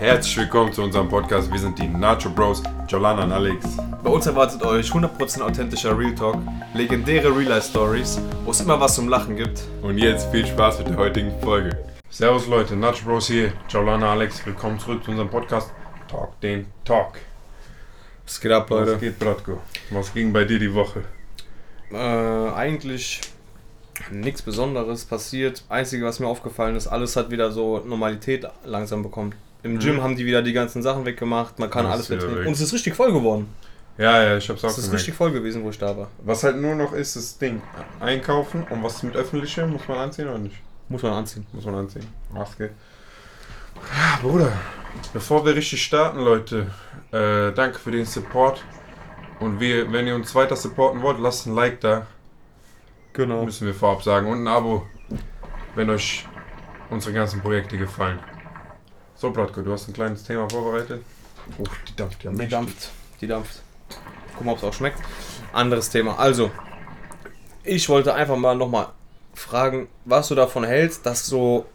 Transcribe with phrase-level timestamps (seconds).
[0.00, 1.52] Herzlich willkommen zu unserem Podcast.
[1.52, 3.76] Wir sind die Nacho Bros, Jolana und Alex.
[4.02, 6.38] Bei uns erwartet euch 100% authentischer Real Talk,
[6.72, 9.60] legendäre Real Life Stories, wo es immer was zum Lachen gibt.
[9.82, 11.76] Und jetzt viel Spaß mit der heutigen Folge.
[12.08, 14.46] Servus Leute, Nacho Bros hier, Jolana, Alex.
[14.46, 15.70] Willkommen zurück zu unserem Podcast
[16.08, 17.18] Talk den Talk.
[18.24, 18.94] Was geht ab, Leute?
[18.94, 19.60] Was geht, Bratko?
[19.90, 21.04] Was ging bei dir die Woche?
[21.92, 23.20] Äh, eigentlich
[24.10, 25.62] nichts Besonderes passiert.
[25.68, 29.34] Einzige, was mir aufgefallen ist, alles hat wieder so Normalität langsam bekommen.
[29.62, 30.02] Im Gym Mhm.
[30.02, 32.46] haben die wieder die ganzen Sachen weggemacht, man kann Alles wieder wieder weg.
[32.46, 33.48] Und es ist richtig voll geworden.
[33.98, 35.00] Ja, ja, ich hab's auch Es ist gemerkt.
[35.00, 36.08] richtig voll gewesen, wo ich da war.
[36.24, 37.60] Was halt nur noch ist, das Ding.
[38.00, 40.56] Einkaufen und was mit öffentlichem, muss man anziehen oder nicht?
[40.88, 41.46] Muss man anziehen.
[41.52, 42.06] Muss man anziehen.
[42.32, 42.70] Maske.
[43.76, 44.52] Ja, Bruder.
[45.12, 46.66] Bevor wir richtig starten, Leute,
[47.12, 48.64] äh, danke für den Support.
[49.38, 52.06] Und wir, wenn ihr uns weiter supporten wollt, lasst ein Like da.
[53.12, 53.44] Genau.
[53.44, 54.26] Müssen wir vorab sagen.
[54.30, 54.86] Und ein Abo,
[55.74, 56.26] wenn euch
[56.90, 58.18] unsere ganzen Projekte gefallen.
[59.20, 61.02] So, Bratko, du hast ein kleines Thema vorbereitet.
[61.58, 62.88] Oh, die dampft ja Die dampft.
[63.20, 63.60] Die dampft.
[64.32, 64.98] Gucken, ob es auch schmeckt.
[65.52, 66.18] Anderes Thema.
[66.18, 66.50] Also,
[67.62, 68.86] ich wollte einfach mal nochmal
[69.34, 71.66] fragen, was du davon hältst, dass so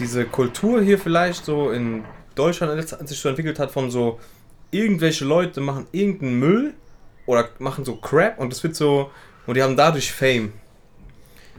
[0.00, 2.04] diese Kultur hier vielleicht so in
[2.34, 4.18] Deutschland sich so entwickelt hat von so
[4.72, 6.74] irgendwelche Leute machen irgendeinen Müll
[7.26, 9.12] oder machen so Crap und es wird so
[9.46, 10.52] und die haben dadurch Fame.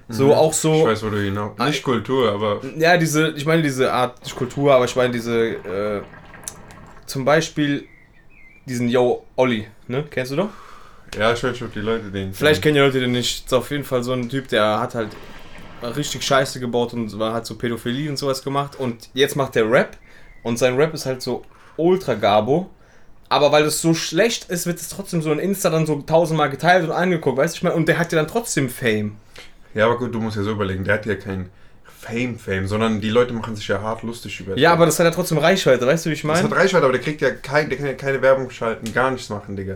[0.10, 0.32] So Mhm.
[0.34, 1.52] auch so Ich weiß, wo du hinaus.
[1.60, 2.62] Nicht Kultur, aber.
[2.78, 6.02] ja, diese, ich meine diese Art nicht Kultur, aber ich meine diese, äh,
[7.06, 7.86] zum Beispiel
[8.66, 10.04] diesen Yo Olli, ne?
[10.10, 10.50] Kennst du doch?
[11.18, 12.34] Ja, ich weiß schon, ob die Leute den.
[12.34, 13.46] Vielleicht kennen die Leute den nicht.
[13.46, 15.10] Ist auf jeden Fall so ein Typ, der hat halt
[15.96, 18.80] richtig Scheiße gebaut und war halt so Pädophilie und sowas gemacht.
[18.80, 19.98] Und jetzt macht der Rap
[20.44, 21.44] und sein Rap ist halt so
[21.78, 22.70] ultra Gabo.
[23.30, 26.50] Aber weil es so schlecht ist, wird es trotzdem so in Insta dann so tausendmal
[26.50, 27.58] geteilt und angeguckt, weißt du?
[27.58, 29.18] Ich meine, und der hat ja dann trotzdem Fame.
[29.74, 31.50] Ja, aber gut, du musst ja so überlegen, der hat ja kein
[31.84, 35.12] Fame-Fame, sondern die Leute machen sich ja hart lustig über Ja, aber das hat ja
[35.12, 36.44] trotzdem Reichweite, weißt du, wie ich Das meine?
[36.50, 39.30] hat Reichweite, aber der kriegt ja kein, der kann ja keine Werbung schalten, gar nichts
[39.30, 39.76] machen, Digga.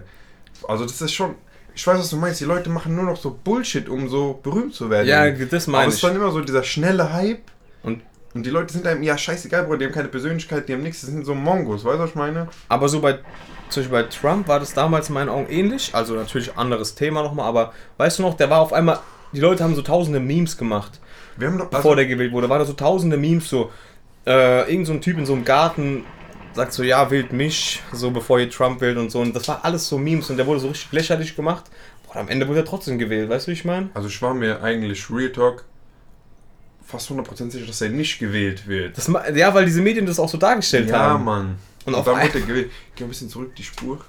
[0.68, 1.36] Also das ist schon.
[1.76, 2.40] Ich weiß, was du meinst.
[2.40, 5.08] Die Leute machen nur noch so Bullshit, um so berühmt zu werden.
[5.08, 6.04] Ja, das aber meine es ich.
[6.04, 7.42] ist dann immer so dieser schnelle Hype.
[7.82, 8.02] Und-
[8.36, 11.02] und die Leute sind einem, ja, scheißegal, Bruder, die haben keine Persönlichkeit, die haben nichts,
[11.02, 12.48] das sind so Mongos, weißt du, was ich meine?
[12.70, 13.20] Aber so bei,
[13.70, 15.94] zum Beispiel bei Trump war das damals in meinen Augen ähnlich.
[15.94, 19.00] Also natürlich anderes Thema nochmal, aber weißt du noch, der war auf einmal,
[19.34, 21.00] die Leute haben so tausende Memes gemacht,
[21.38, 21.70] Wir haben doch.
[21.70, 22.50] bevor Also, der gewählt wurde.
[22.50, 23.72] War da so tausende Memes, so,
[24.26, 26.06] äh, irgend so ein Typ in so einem Garten
[26.54, 29.22] sagt so, ja, wählt mich, so bevor ihr Trump wählt und so.
[29.22, 31.66] Und das war alles so Memes und der wurde so richtig lächerlich gemacht.
[32.06, 33.90] Boah, am Ende wurde er trotzdem gewählt, weißt du, wie ich meine?
[33.94, 35.66] also ich war mir eigentlich Real Talk
[36.86, 38.98] fast 100% sicher, dass er nicht gewählt wird.
[38.98, 41.24] Das, ja, weil diese Medien das auch so dargestellt ja, haben.
[41.24, 41.58] Mann.
[41.86, 42.72] Und Und, auf dann wurde er gewählt.
[42.96, 44.00] Geh ein bisschen zurück, die Spur.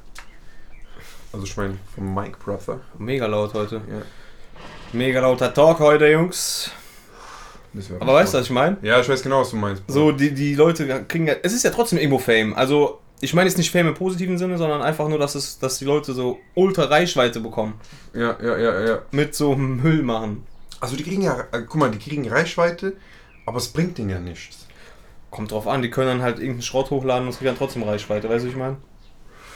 [1.33, 2.81] Also ich meine, vom Mike Brother.
[2.99, 3.77] Mega laut heute.
[3.89, 4.03] Ja.
[4.95, 6.71] Mega lauter Talk heute, Jungs.
[7.99, 8.77] Aber weißt du, was ich meine?
[8.83, 9.83] Ja, ich weiß genau, was du meinst.
[9.89, 11.35] So, die, die Leute kriegen ja.
[11.43, 12.55] Es ist ja trotzdem irgendwo Fame.
[12.55, 15.79] Also, ich meine jetzt nicht Fame im positiven Sinne, sondern einfach nur, dass, es, dass
[15.79, 17.75] die Leute so ultra Reichweite bekommen.
[18.13, 19.03] Ja, ja, ja, ja.
[19.11, 20.47] Mit so Müll machen.
[20.79, 22.93] Also die kriegen ja, äh, guck mal, die kriegen Reichweite,
[23.47, 24.69] aber es bringt denen ja nichts.
[25.31, 27.83] Kommt drauf an, die können dann halt irgendeinen Schrott hochladen und es kriegen dann trotzdem
[27.83, 28.29] Reichweite.
[28.29, 28.77] Weißt du, was ich meine?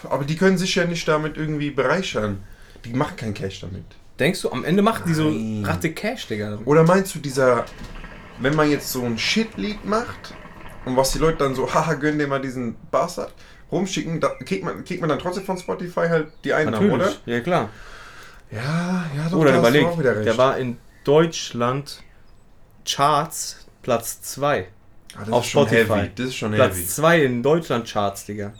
[0.09, 2.43] Aber die können sich ja nicht damit irgendwie bereichern.
[2.84, 3.84] Die machen kein Cash damit.
[4.18, 5.64] Denkst du, am Ende macht die so Nein.
[5.64, 6.58] Ratte Cash, Digga?
[6.64, 7.64] Oder meinst du, dieser,
[8.40, 10.34] wenn man jetzt so ein Shit-Lied macht
[10.84, 13.32] und was die Leute dann so, haha, gönn dir mal diesen Bastard,
[13.70, 17.12] rumschicken, da kriegt man, kriegt man dann trotzdem von Spotify halt die Einnahmen, oder?
[17.26, 17.68] Ja, klar.
[18.50, 20.26] Ja, ja, doch, Oder da überleg, auch wieder recht.
[20.26, 22.02] der war in Deutschland
[22.86, 24.66] Charts Platz 2.
[25.14, 25.92] Ah, das auf ist schon Spotify.
[25.94, 26.10] heavy.
[26.14, 26.62] Das ist schon heavy.
[26.72, 28.52] Platz 2 in Deutschland Charts, Digga.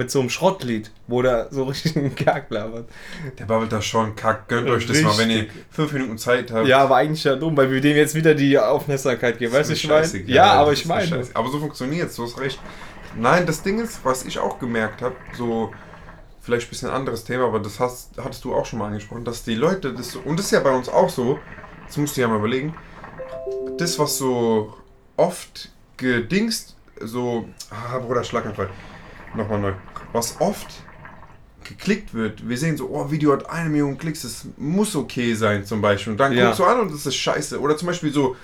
[0.00, 2.88] Mit so einem Schrottlied, wo der so richtig einen Kack labert.
[3.38, 4.48] Der babbelt da schon kack.
[4.48, 6.66] Gönnt euch das mal, wenn ihr fünf Minuten Zeit habt.
[6.66, 9.52] Ja, aber eigentlich ja dumm, weil wir dem jetzt wieder die Aufmerksamkeit geben.
[9.52, 10.06] Weißt du, ich meine?
[10.26, 11.22] Ja, aber ich meine.
[11.34, 12.58] Aber so funktioniert es, du hast recht.
[13.14, 15.70] Nein, das Ding ist, was ich auch gemerkt habe, so
[16.40, 19.44] vielleicht ein bisschen anderes Thema, aber das hast, hattest du auch schon mal angesprochen, dass
[19.44, 21.38] die Leute das so, und das ist ja bei uns auch so,
[21.86, 22.74] das musst du ja mal überlegen,
[23.78, 24.74] das, was so
[25.16, 28.70] oft gedingst, so, ah, Bruder, Schlaganfall,
[29.34, 29.72] nochmal neu,
[30.12, 30.84] was oft
[31.64, 35.64] geklickt wird, wir sehen so, oh, Video hat eine Million Klicks, das muss okay sein
[35.66, 36.46] zum Beispiel, und dann Ja.
[36.46, 38.34] guckst du an und das ist scheiße, oder zum Beispiel so,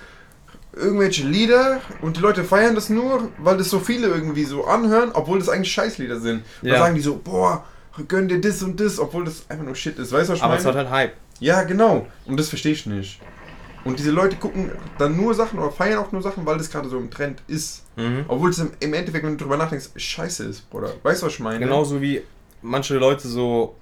[0.73, 5.11] irgendwelche Lieder und die Leute feiern das nur, weil das so viele irgendwie so anhören,
[5.13, 6.43] obwohl das eigentlich Scheißlieder sind.
[6.61, 6.73] Und Ja.
[6.75, 7.65] dann sagen die so, boah,
[8.07, 10.11] gönn dir das und das, obwohl das einfach nur Shit ist.
[10.11, 10.59] Weißt du, was ich Aber meine?
[10.61, 11.13] es hat halt Hype.
[11.39, 12.07] ja, genau.
[12.25, 13.19] Und das verstehe ich nicht.
[13.87, 16.89] Und diese Leute gucken dann nur Sachen oder feiern auch nur Sachen, weil das gerade
[16.89, 17.83] so im Trend ist.
[17.95, 18.25] Mhm.
[18.27, 20.91] Obwohl es im, im Endeffekt, wenn du drüber nachdenkst, scheiße ist, Bruder.
[21.03, 21.59] Weißt du, was ich meine?
[21.59, 22.21] Genauso wie
[22.61, 23.75] manche Leute so,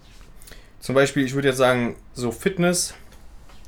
[0.80, 2.94] zum Beispiel, ich würde jetzt sagen, so Fitness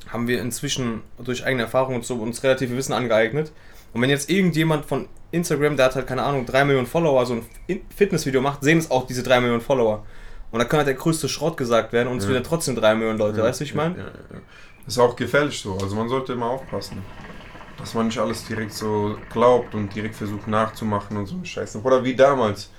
[0.10, 3.52] haben wir inzwischen durch eigene Erfahrung und so uns relative Wissen angeeignet.
[3.94, 7.34] Und wenn jetzt irgendjemand von Instagram, der hat halt, keine Ahnung, 3 Millionen Follower, so
[7.36, 10.06] ein In- Fitnessvideo macht, sehen es auch diese 3 Millionen Follower.
[10.52, 12.30] Und da kann halt der größte Schrott gesagt werden und es Ja.
[12.30, 13.96] wird dann trotzdem 3 Millionen Leute, weißt du, wie ich meine?
[13.98, 14.40] Ja, ja, ja.
[14.88, 15.78] Ist auch gefährlich so.
[15.82, 17.04] Also man sollte immer aufpassen.
[17.78, 21.80] Dass man nicht alles direkt so glaubt und direkt versucht nachzumachen und so eine Scheiße.
[21.82, 22.72] Oder wie damals.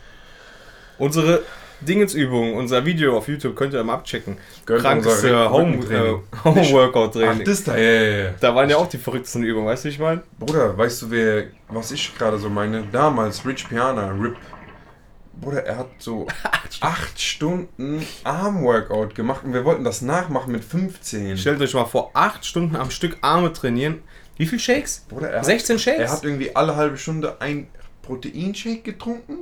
[0.99, 1.43] Unsere
[1.81, 4.37] Dingensübung, unser Video auf YouTube könnt ihr mal abchecken.
[4.67, 7.45] Gönnt Krankes äh, Home, äh, Home Workout Ach, Training.
[7.45, 8.31] das da, ja, ja, ja.
[8.41, 10.23] Da waren ja auch die verrücktesten Übungen, weißt du, ich meine?
[10.41, 12.83] Bruder, weißt du, wer, was ich gerade so meine?
[12.91, 14.37] Damals, Rich Piana, RIP.
[15.41, 16.27] Bruder, er hat so
[16.81, 21.39] acht Stunden Arm-Workout gemacht und wir wollten das nachmachen mit 15.
[21.39, 24.03] Stellt euch mal vor, 8 Stunden am Stück Arme trainieren.
[24.37, 25.05] Wie viel Shakes?
[25.09, 26.01] Bruder, er hat 16 Shakes?
[26.01, 27.69] Er hat irgendwie alle halbe Stunde ein
[28.03, 29.39] Proteinshake getrunken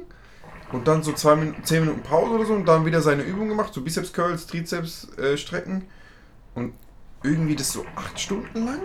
[0.73, 3.49] und dann so zwei Minuten, 10 Minuten Pause oder so und dann wieder seine Übung
[3.49, 5.85] gemacht, so Bizeps Curls, Trizeps äh, Strecken
[6.55, 6.73] und
[7.23, 8.81] irgendwie das so acht Stunden lang.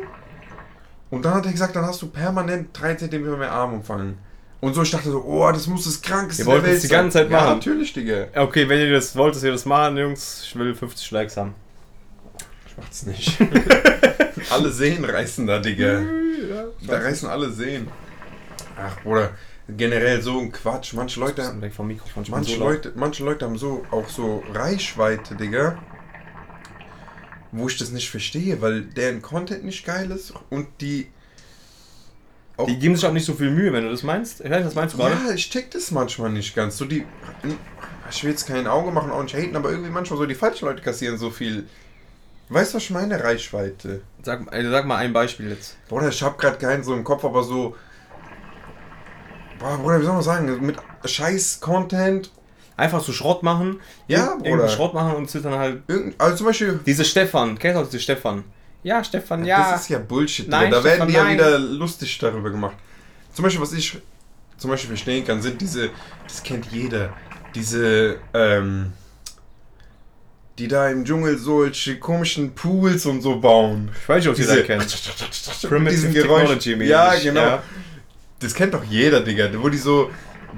[1.10, 4.18] Und dann hat er gesagt, dann hast du permanent 3 cm mehr Armumfang.
[4.62, 6.98] Und so, ich dachte so, oh, das muss das krankeste Ihr wollt das die sein.
[7.02, 7.54] ganze Zeit Ja, machen?
[7.56, 8.28] natürlich, Digga.
[8.36, 11.56] Okay, wenn ihr das wollt, dass wir das machen, Jungs, ich will 50 Likes haben.
[12.68, 13.38] Ich mach's nicht.
[14.52, 16.04] alle Seen reißen da, Digga.
[16.86, 17.88] Da reißen alle Seen.
[18.78, 19.32] Ach, Bruder,
[19.68, 20.94] generell so ein Quatsch.
[20.94, 22.24] Manche Leute, Bisschen weg vom Mikrofon.
[22.30, 22.64] manche so.
[22.64, 25.78] Leute, manche Leute haben so auch so Reichweite, Digga.
[27.52, 31.08] Wo ich das nicht verstehe, weil deren Content nicht geil ist und die.
[32.62, 34.42] Auch, Die geben sich auch nicht so viel Mühe, wenn du das meinst.
[34.42, 35.16] Ich weiß was meinst du gerade?
[35.28, 36.78] ja, ich check das manchmal nicht ganz.
[36.78, 37.06] So die.
[38.10, 40.66] Ich will jetzt kein Auge machen, auch nicht haten, aber irgendwie manchmal so die falschen
[40.66, 41.68] Leute kassieren so viel.
[42.50, 43.24] Weißt du, was ich meine?
[43.24, 44.02] Reichweite.
[44.24, 45.78] Sag, äh, sag mal ein Beispiel jetzt.
[45.88, 47.76] Bruder, ich hab grad keinen so im Kopf, aber so.
[49.60, 50.66] Boah, Bruder, wie soll man sagen?
[50.66, 50.76] Mit
[51.06, 52.32] Scheiß-Content.
[52.78, 53.80] Einfach so Schrott machen.
[54.08, 54.68] Ja, Bruder.
[54.68, 55.84] Schrott machen und dann halt.
[55.88, 56.80] irgend- Also zum Beispiel.
[56.86, 58.44] Diese Stefan, kennst du auch diese Stefan?
[58.84, 59.72] Ja, Stefan, ja.
[59.74, 60.48] Das ist ja Bullshit.
[60.48, 61.34] Nein, Da werden Stefan, die ja nein.
[61.38, 62.76] wieder lustig darüber gemacht.
[63.34, 63.98] Zum Beispiel, was ich
[64.58, 65.90] zum Beispiel verstehen kann, sind diese.
[66.28, 67.14] Das kennt jeder.
[67.56, 68.18] Diese.
[68.34, 68.94] Ähm,
[70.58, 73.90] die da im Dschungel solche komischen Pools und so bauen.
[74.00, 75.62] ich weiß nicht, ob ihr Diese das kennt.
[75.62, 76.14] mit Primitive.
[76.14, 77.42] Technology mäßig, Ja, genau.
[77.42, 77.64] ja.
[78.40, 79.50] Das kennt doch jeder, Digga.
[79.62, 80.12] Wo die so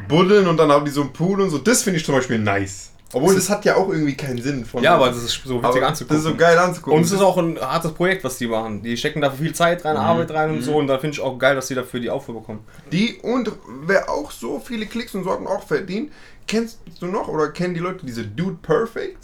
[0.07, 1.57] buddeln und dann haben die so einen Pool und so.
[1.57, 2.91] Das finde ich zum Beispiel nice.
[3.13, 4.65] Obwohl, das hat ja auch irgendwie keinen Sinn.
[4.65, 6.17] Von Ja, aber das ist so witzig anzugucken.
[6.17, 6.97] Das ist so geil anzugucken.
[6.97, 8.81] Und es ist auch ein hartes Projekt, was die machen.
[8.81, 10.01] Die stecken da viel Zeit rein, Mhm.
[10.01, 10.75] Arbeit rein und so.
[10.77, 12.61] Und da finde ich auch geil, dass die dafür die Aufruhr bekommen.
[12.91, 13.51] Die und
[13.85, 16.11] wer auch so viele Klicks und so und auch verdient,
[16.47, 19.19] kennst du noch oder kennen die Leute diese Dude Perfect?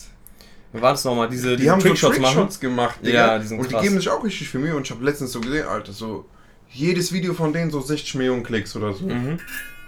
[0.71, 1.27] War das nochmal?
[1.29, 2.33] Diese, Die diese haben so Trickshots machen?
[2.35, 3.81] Trickshots gemacht, Ja, die sind Und die krass.
[3.83, 6.25] geben sich auch richtig viel Mühe und ich habe letztens so gesehen, Alter, so
[6.69, 9.05] jedes Video von denen so 60 Millionen Klicks oder so.
[9.05, 9.39] Mhm.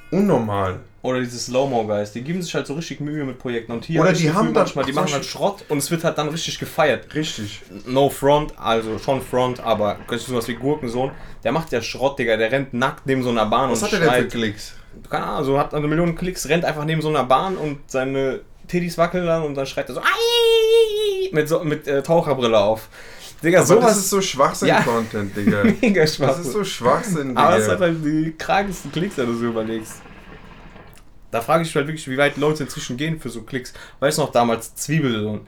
[0.09, 0.80] Unnormal.
[1.03, 3.71] Oder diese Slow-Mo-Guys, die geben sich halt so richtig Mühe mit Projekten.
[3.71, 5.80] Und hier Oder hab die das haben Gefühl, dann manchmal, die machen halt Schrott und
[5.80, 7.13] es wird halt dann richtig gefeiert.
[7.15, 7.62] Richtig.
[7.88, 11.09] No Front, also schon Front, aber kannst du sowas wie Gurkensohn,
[11.44, 13.94] der macht ja Schrott, Digga, der rennt nackt neben so einer Bahn Was und hat
[13.94, 14.31] er denn für schreit.
[14.31, 14.74] Klicks?
[15.09, 18.42] Keine Ahnung, so hat eine Million Klicks, rennt einfach neben so einer Bahn und seine
[18.68, 22.89] Titties wackeln dann und dann schreit er so "Ai!" mit, so, mit äh, Taucherbrille auf.
[23.44, 25.63] Digga, Aber sowas das ist so Schwachsinn-Content, Digga.
[25.81, 26.39] mega Das Spaß.
[26.42, 27.42] ist so Schwachsinn, Digga.
[27.42, 29.94] Aber es hat halt die krankesten Klicks, wenn du so überlegst.
[31.31, 33.74] Da frage ich mich halt wirklich, wie weit Leute inzwischen gehen für so Klicks.
[34.00, 35.48] Weißt du noch damals Zwiebelsohn?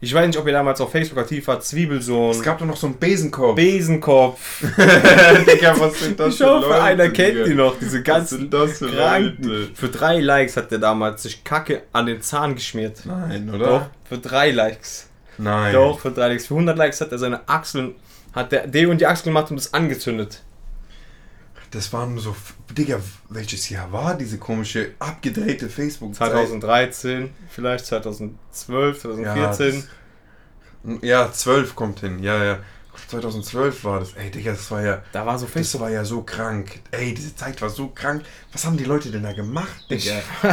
[0.00, 1.64] Ich weiß nicht, ob ihr damals auf Facebook aktiv wart.
[1.64, 3.56] Zwiebelsohn, es gab doch noch so einen Besenkorb.
[3.56, 4.60] Besenkopf.
[5.46, 7.44] Digga, was sind das Ich hoffe, Leute, einer kennt Digga?
[7.46, 9.42] die noch, diese Was ganzen sind das für Kranken.
[9.44, 9.70] Leute?
[9.74, 13.00] Für drei Likes hat der damals sich Kacke an den Zahn geschmiert.
[13.06, 13.66] Nein, oder?
[13.66, 15.08] Doch, für drei Likes.
[15.38, 15.72] Nein.
[15.72, 16.46] Doch, für drei Likes.
[16.48, 17.94] Für 100 Likes hat er seine Achseln,
[18.34, 20.42] hat der Deo in die Achseln gemacht und das angezündet.
[21.74, 22.36] Das waren so.
[22.70, 29.84] Digga, welches Jahr war diese komische abgedrehte facebook 2013, vielleicht 2012, 2014.
[31.02, 32.22] Ja, 12 kommt hin.
[32.22, 32.58] Ja, ja.
[33.08, 34.12] 2012 war das.
[34.12, 35.02] Ey, Digga, das war ja.
[35.10, 35.80] da war so Das Facebook.
[35.80, 36.80] war ja so krank.
[36.92, 38.22] Ey, diese Zeit war so krank.
[38.52, 40.22] Was haben die Leute denn da gemacht, Digga?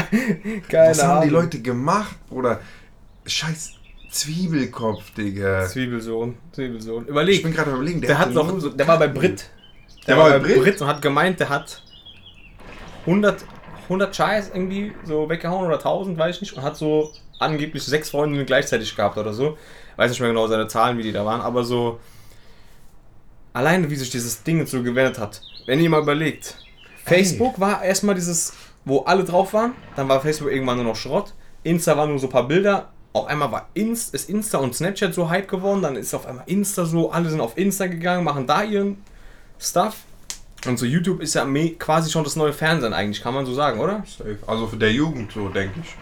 [0.69, 1.29] Keine Was haben die.
[1.29, 2.61] Leute gemacht, Bruder?
[3.27, 3.73] Scheiß
[4.09, 5.67] Zwiebelkopf, Digga.
[5.67, 7.03] Zwiebelsohn, Zwiebelsohn.
[7.03, 9.07] Ich Überleg, bin gerade überlegen, der, hat hatte noch, so der war bei.
[9.07, 9.49] Brit.
[10.07, 10.81] Der war bei Brit?
[10.81, 11.81] und hat gemeint, der hat
[13.05, 13.45] 100,
[13.83, 18.09] 100 Scheiß irgendwie so weggehauen oder 1000, weiß ich nicht, und hat so angeblich sechs
[18.09, 19.57] Freundinnen gleichzeitig gehabt oder so.
[19.97, 21.99] Weiß nicht mehr genau seine Zahlen, wie die da waren, aber so
[23.53, 25.41] alleine wie sich dieses Ding so gewendet hat.
[25.65, 26.57] Wenn ihr mal überlegt,
[27.03, 28.53] Facebook war erstmal dieses,
[28.85, 31.33] wo alle drauf waren, dann war Facebook irgendwann nur noch Schrott.
[31.63, 32.89] Insta waren nur so ein paar Bilder.
[33.13, 36.45] Auf einmal war Inst, ist Insta und Snapchat so hype geworden, dann ist auf einmal
[36.47, 39.03] Insta so, alle sind auf Insta gegangen, machen da ihren
[39.61, 39.97] Stuff.
[40.65, 41.47] Und so YouTube ist ja
[41.79, 44.03] quasi schon das neue Fernsehen eigentlich, kann man so sagen, oder?
[44.05, 44.37] Safe.
[44.45, 45.95] Also für der Jugend so, denke ich.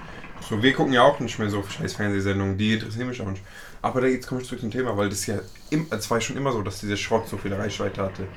[0.50, 3.44] So, wir gucken ja auch nicht mehr so scheiß Fernsehsendungen, die interessieren mich auch nicht.
[3.82, 5.36] Aber da jetzt komme ich zurück zum Thema, weil das ja,
[5.70, 8.28] im, es war ja schon immer so, dass dieser Schrott so viel Reichweite hatte.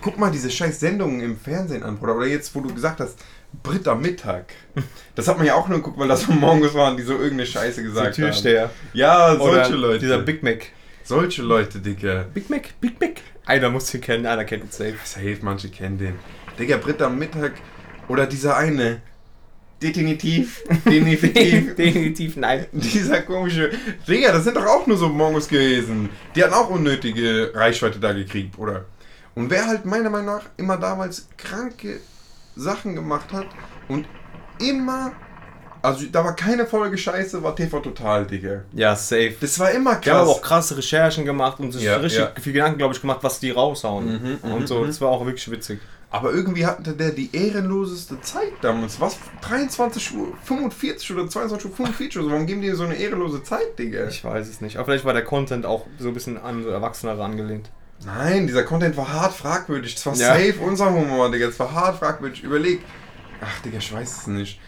[0.00, 2.16] Guck mal diese scheiß Sendungen im Fernsehen an, Bruder.
[2.16, 3.18] Oder jetzt, wo du gesagt hast,
[3.62, 4.52] Brit am Mittag.
[5.14, 7.46] Das hat man ja auch nur geguckt, weil das so Mongos waren, die so irgendeine
[7.46, 8.62] Scheiße gesagt Der Türsteher.
[8.64, 8.70] haben.
[8.92, 9.98] Ja, solche Oder Leute.
[9.98, 10.66] Dieser Big Mac.
[11.04, 12.24] solche Leute, Digga.
[12.32, 13.16] Big Mac, Big Mac.
[13.46, 14.96] Einer muss ihn kennen, einer kennt ihn safe.
[15.04, 16.14] Safe, manche kennen den.
[16.58, 17.52] Digga, Brit am Mittag.
[18.08, 19.00] Oder dieser eine.
[19.80, 20.64] Definitiv.
[20.84, 21.76] Definitiv.
[21.76, 22.66] Definitiv nein.
[22.72, 23.70] Dieser komische.
[24.08, 26.08] Digga, das sind doch auch nur so Mongos gewesen.
[26.34, 28.86] Die hatten auch unnötige Reichweite da gekriegt, oder?
[29.36, 32.00] Und wer halt meiner Meinung nach immer damals kranke
[32.56, 33.46] Sachen gemacht hat
[33.86, 34.06] und
[34.60, 35.12] immer.
[35.86, 38.62] Also da war keine Folge Scheiße, war TV Total, Digga.
[38.72, 39.34] Ja, safe.
[39.40, 40.28] Das war immer Die haben krass.
[40.28, 42.32] auch krasse Recherchen gemacht und sich Ja, richtig ja.
[42.40, 44.06] viel Gedanken, glaube ich, gemacht, was die raushauen.
[44.06, 44.88] Mhm, mhm, und so, mhm.
[44.88, 45.80] das war auch wirklich witzig.
[46.10, 49.00] Aber irgendwie hatte der die ehrenloseste Zeit damals.
[49.00, 49.16] Was?
[49.42, 52.30] 23 Uhr 45 oder 22 Uhr 45 oder so.
[52.32, 54.06] Warum geben die so eine ehrenlose Zeit, Digga?
[54.08, 54.76] Ich weiß es nicht.
[54.76, 57.70] Aber vielleicht war der Content auch so ein bisschen an so Erwachsenere angelehnt.
[58.04, 59.94] Nein, dieser Content war hart fragwürdig.
[59.94, 60.28] Das war Ja.
[60.34, 61.46] safe unser Humor, Digga.
[61.46, 62.42] Das war hart fragwürdig.
[62.42, 62.80] Überleg.
[63.40, 64.60] Ach, Digga, ich weiß es nicht.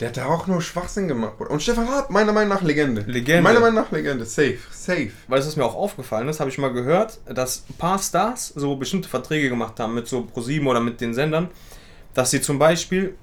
[0.00, 1.38] Der hat da auch nur Schwachsinn gemacht.
[1.38, 1.50] Bruder.
[1.50, 3.02] Und Stefan Raab, meiner Meinung nach Legende.
[3.02, 3.42] Legende.
[3.42, 4.26] Meiner Meinung nach Legende.
[4.26, 4.58] Safe.
[4.70, 5.10] Safe.
[5.26, 8.48] Weil es was mir auch aufgefallen ist, habe ich mal gehört, dass ein paar Stars
[8.54, 11.48] so bestimmte Verträge gemacht haben mit so ProSieben oder mit den Sendern,
[12.12, 13.16] dass sie zum Beispiel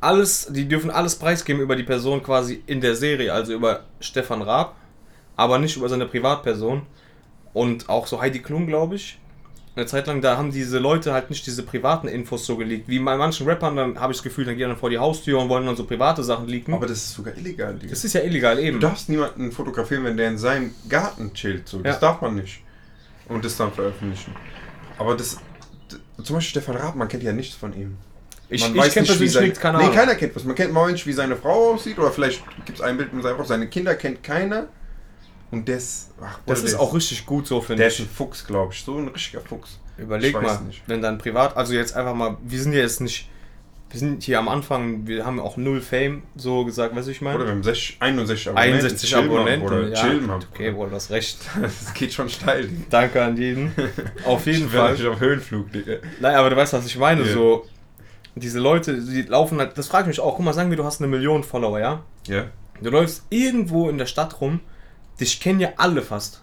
[0.00, 4.42] alles, die dürfen alles preisgeben über die Person quasi in der Serie, also über Stefan
[4.42, 4.74] Raab,
[5.36, 6.82] aber nicht über seine Privatperson.
[7.52, 9.20] Und auch so Heidi Klum, glaube ich.
[9.74, 12.88] Eine Zeit lang, da haben diese Leute halt nicht diese privaten Infos so geleakt.
[12.88, 15.38] Wie bei manchen Rappern, dann habe ich das Gefühl, dann gehen dann vor die Haustür
[15.40, 16.74] und wollen dann so private Sachen leaken.
[16.74, 17.88] Aber das ist sogar illegal, Digga.
[17.90, 18.78] das ist ja illegal eben.
[18.80, 21.68] Du darfst niemanden fotografieren, wenn der in seinem Garten chillt.
[21.68, 21.78] So.
[21.78, 22.00] Das Ja.
[22.00, 22.60] darf man nicht.
[23.28, 24.34] Und das dann veröffentlichen.
[24.98, 25.38] Aber das.
[26.22, 27.96] Zum Beispiel Stefan Raab, man kennt ja nichts von ihm.
[28.50, 29.96] Ich, man ich weiß nicht, wie sein, nichts, keine Nee, Ahnung.
[29.96, 30.44] keiner kennt was.
[30.44, 31.98] Man kennt mal nicht, wie seine Frau aussieht.
[31.98, 33.44] Oder vielleicht gibt es ein Bild mit seiner Frau.
[33.44, 34.66] Seine Kinder kennt keiner.
[35.52, 36.10] Und der ist.
[36.20, 38.00] Ach, Das ist der auch richtig gut so, finde Der ich.
[38.00, 38.82] ist ein Fuchs, glaube ich.
[38.82, 39.78] So ein richtiger Fuchs.
[39.98, 40.82] Überleg Ich mal, nicht.
[40.88, 43.28] wenn dann privat, also jetzt einfach mal, wir sind ja jetzt nicht,
[43.90, 47.20] wir sind hier am Anfang, wir haben auch null Fame, so gesagt, weißt du, ich
[47.20, 47.44] Oder meine?
[47.44, 48.74] wir haben sech- 61 Abonnenten.
[48.74, 49.88] 61 Chill mal, Abonnenten, Bruder.
[49.88, 49.94] ja.
[49.94, 50.40] Chill mal.
[50.52, 51.38] Okay, wohl, du hast recht.
[51.60, 52.70] Das geht schon steil.
[52.88, 53.72] Danke an jeden.
[54.24, 54.92] Auf jeden Ich Fall.
[54.92, 55.96] nicht auf Höhenflug, Digga.
[56.20, 57.32] Nein, aber du weißt, was ich meine, Ja.
[57.34, 57.66] so,
[58.34, 60.84] diese Leute, die laufen halt, das frage ich mich auch, guck mal, sagen wir, du
[60.84, 62.02] hast eine Million Follower, ja?
[62.26, 62.46] Ja.
[62.80, 64.60] Du läufst irgendwo in der Stadt rum,
[65.22, 66.42] dich kennen ja alle fast.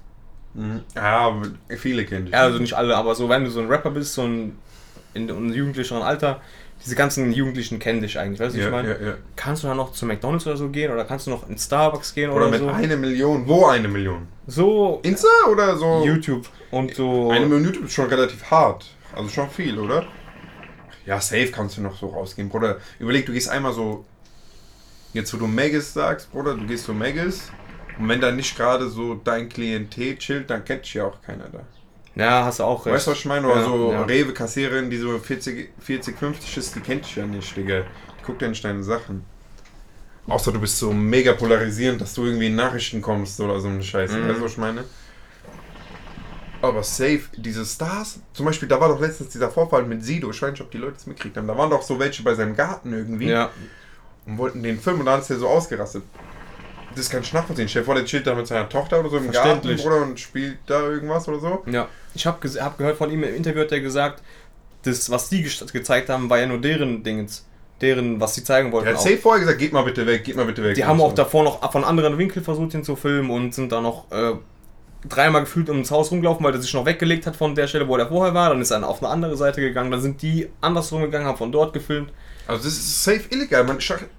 [0.53, 0.81] Mhm.
[0.95, 1.41] Ja,
[1.77, 2.33] viele kennen dich.
[2.33, 4.57] Ja, also nicht alle, aber so, wenn du so ein Rapper bist, so ein,
[5.13, 6.41] in einem jugendlicheren Alter,
[6.83, 8.89] diese ganzen Jugendlichen kennen dich eigentlich, weißt du, ja, ich meine?
[8.89, 9.13] ja, ja.
[9.36, 12.15] Kannst du dann noch zu McDonalds oder so gehen oder kannst du noch in Starbucks
[12.15, 12.69] gehen Oder oder, mit so?
[12.69, 13.48] einer Million.
[13.48, 14.27] Wo eine Million?
[14.48, 16.03] So Insta oder so?
[16.05, 17.29] YouTube und so.
[17.31, 18.86] Eine Million YouTube ist schon relativ hart.
[19.13, 20.05] Also schon viel, oder?
[21.05, 22.77] Ja, safe kannst du noch so rausgehen, Bruder.
[23.00, 24.05] Überleg, du gehst einmal so.
[25.13, 27.51] Jetzt, wo du Megas sagst, Bruder, du gehst zu Megas.
[28.00, 31.50] Und wenn da nicht gerade so dein Klientel chillt, dann kennt dich ja auch keiner
[31.51, 31.60] da.
[32.15, 32.96] ja, hast du auch recht.
[32.96, 33.48] Weißt du, was ich meine?
[33.48, 34.01] Oder Ja, so ja.
[34.03, 37.82] Rewe-Kassiererin, die so 40, 40, 50 ist, die kennt dich ja nicht, Digga.
[38.20, 39.25] Die guckt ja nicht deine Sachen.
[40.27, 43.84] Außer du bist so mega polarisierend, dass du irgendwie in Nachrichten kommst oder so eine
[43.84, 44.18] Scheiße.
[44.18, 44.29] Mhm.
[44.29, 44.84] Weißt du, was ich meine?
[46.62, 50.41] Aber safe, diese Stars, zum Beispiel, da war doch letztens dieser Vorfall mit Sido, ich
[50.41, 52.53] weiß nicht, ob die Leute es mitgekriegt haben, da waren doch so welche bei seinem
[52.56, 53.50] Garten irgendwie Ja,
[54.25, 56.03] und wollten den filmen und dann ist der so ausgerastet.
[56.96, 57.67] Das kann ich nachvollziehen.
[57.67, 59.75] Stell dir vor, der chillt da mit seiner Tochter oder so im Garten.
[59.75, 61.63] Bruder, und spielt da irgendwas oder so.
[61.72, 61.88] ja.
[62.15, 64.24] Ich habe hab gehört von ihm im Interview, hat er gesagt,
[64.84, 67.46] das, was die ge gezeigt haben, war ja nur deren Dingens.
[67.81, 68.88] Deren, was sie zeigen wollten.
[68.88, 70.75] Er hat safe vorher gesagt, geht mal bitte weg, geht mal bitte weg.
[70.75, 71.05] Die haben so.
[71.05, 74.34] auch davor noch von anderen Winkel versucht, ihn zu filmen und sind dann noch äh,
[75.08, 77.96] dreimal gefühlt ums Haus rumgelaufen, weil er sich noch weggelegt hat von der Stelle, wo
[77.96, 78.50] er vorher war.
[78.50, 79.91] Dann ist er auf eine andere Seite gegangen.
[79.91, 82.12] Dann sind die andersrum gegangen, haben von dort gefilmt.
[82.50, 83.63] Also das ist safe illegal.
[83.63, 83.77] Man,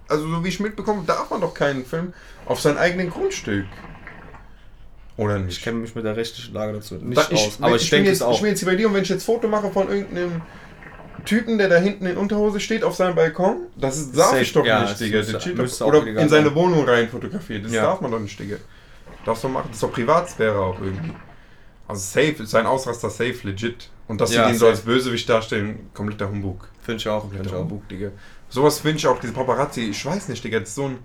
[0.09, 2.13] also so wie ich mitbekomme, darf man doch keinen Film
[2.47, 3.67] auf seinem eigenen Grundstück.
[5.17, 5.59] Oder nicht?
[5.59, 7.59] Ich kenne mich mit der rechtlichen Lage dazu nicht Da- aus.
[7.61, 8.35] Aber ich, bin denke jetzt, es auch.
[8.35, 10.43] Ich bin jetzt hier bei dir und wenn ich jetzt Foto mache von irgendeinem
[11.25, 14.43] Typen, der da hinten in Unterhose steht auf seinem Balkon, das ist, darf Safe.
[14.43, 15.19] ich doch Ja, nicht, Digga.
[15.57, 16.55] müsste- oder in seine sein.
[16.55, 17.65] Wohnung rein fotografiert.
[17.65, 17.83] Das Ja.
[17.83, 18.57] darf man doch nicht, Digga.
[19.27, 19.67] Darfst du machen.
[19.69, 21.13] Das ist doch Privatsphäre auch irgendwie.
[21.91, 23.91] Also safe, ist sein Ausraster safe, legit.
[24.09, 26.69] Und dass Ja, sie den so als Bösewicht darstellen, kompletter Humbug.
[26.83, 27.21] Finde ich auch.
[27.21, 27.61] Kompletter auch.
[27.61, 28.11] Humbug, Digga.
[28.49, 30.99] Sowas finde ich auch, diese Paparazzi, ich weiß nicht, Digga, das ist so ein...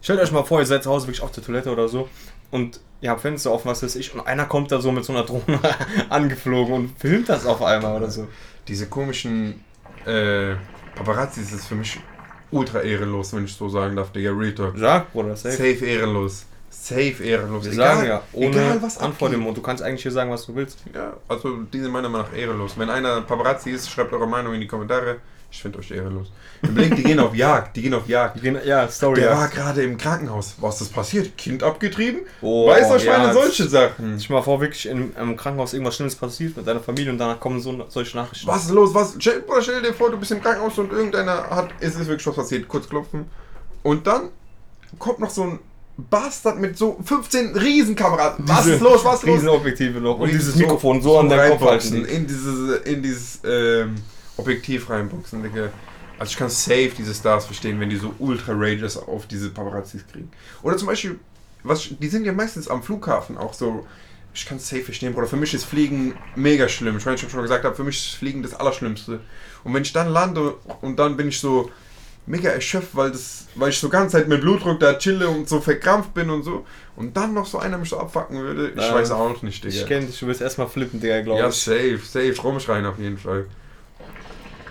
[0.00, 2.08] Stellt euch mal vor, ihr seid zu Hause wirklich auf der Toilette oder so
[2.50, 5.12] und ihr habt Fenster offen, was weiß ich, und einer kommt da so mit so
[5.12, 5.58] einer Drohne
[6.10, 8.28] angeflogen und filmt das auf einmal oder so.
[8.68, 9.64] Diese komischen
[10.06, 10.54] äh,
[10.94, 11.98] Paparazzi, ist für mich
[12.50, 14.78] ultra ehrenlos, wenn ich so sagen darf, Digga, Real Talk.
[14.78, 15.56] Sag, Bruder, safe.
[15.56, 16.46] Safe ehrenlos.
[16.82, 17.64] Safe ehrenlos.
[17.64, 19.44] Wir egal, sagen ja, ohne egal was Antwort im abgeht.
[19.44, 19.56] Mund.
[19.56, 20.78] Du kannst eigentlich hier sagen, was du willst.
[20.94, 22.76] Ja, also die sind meiner Meinung nach ehrenlos.
[22.76, 25.18] Wenn einer Paparazzi ist, schreibt eure Meinung in die Kommentare.
[25.54, 26.32] Ich finde euch ehrenlos.
[26.62, 28.42] Überlegt, die gehen auf Jagd, die gehen auf Jagd.
[28.64, 29.20] Ja, Story.
[29.20, 30.56] Der war gerade im Krankenhaus.
[30.58, 31.38] Was ist passiert?
[31.38, 32.22] Kind abgetrieben?
[32.42, 34.16] Oh, Weiß euch ja, solche Sachen.
[34.16, 37.38] Ich mal vor, wirklich im, im Krankenhaus irgendwas Schlimmes passiert mit deiner Familie und danach
[37.38, 38.48] kommen so solche Nachrichten.
[38.48, 38.92] Was ist los?
[38.94, 39.14] Was?
[39.20, 42.34] Stell, stell dir vor, du bist im Krankenhaus und irgendeiner hat, es ist wirklich was
[42.34, 43.26] passiert, kurz klopfen.
[43.84, 44.30] Und dann
[44.98, 45.58] kommt noch so ein
[45.96, 48.34] Bastard mit so 15 Riesenkameras.
[48.38, 49.04] Was ist los?
[49.04, 49.36] Was ist los?
[49.36, 50.18] Riesenobjektive noch.
[50.18, 52.04] Und die dieses so- Mikrofon so, an deinen Kopf halten.
[52.04, 53.94] In dieses, in dieses ähm,
[54.36, 55.70] Objektiv reinboxen, Digga.
[56.18, 60.04] Also ich kann safe diese Stars verstehen, wenn die so ultra Rages auf diese Paparazzis
[60.10, 60.30] kriegen.
[60.62, 61.18] Oder zum Beispiel,
[61.62, 63.86] was, die sind ja meistens am Flughafen auch so.
[64.36, 65.28] Ich kann es safe verstehen, Bruder.
[65.28, 66.96] Für mich ist Fliegen mega schlimm.
[66.98, 69.20] Ich meine, ich habe schon gesagt, habe, für mich ist Fliegen das Allerschlimmste.
[69.62, 71.70] Und wenn ich dann lande und dann bin ich so
[72.26, 75.60] mega erschöpft, weil das, weil ich so ganze Zeit mit Blutdruck da chille und so
[75.60, 76.64] verkrampft bin und so.
[76.96, 79.74] Und dann noch so einer mich so abfacken würde, ich Ähm, weiß auch nicht, Digga.
[79.74, 81.56] Ich kenn dich, du willst erstmal flippen, Digga, glaube Ja, ich.
[81.56, 83.46] safe, safe, rumschreien auf jeden Fall.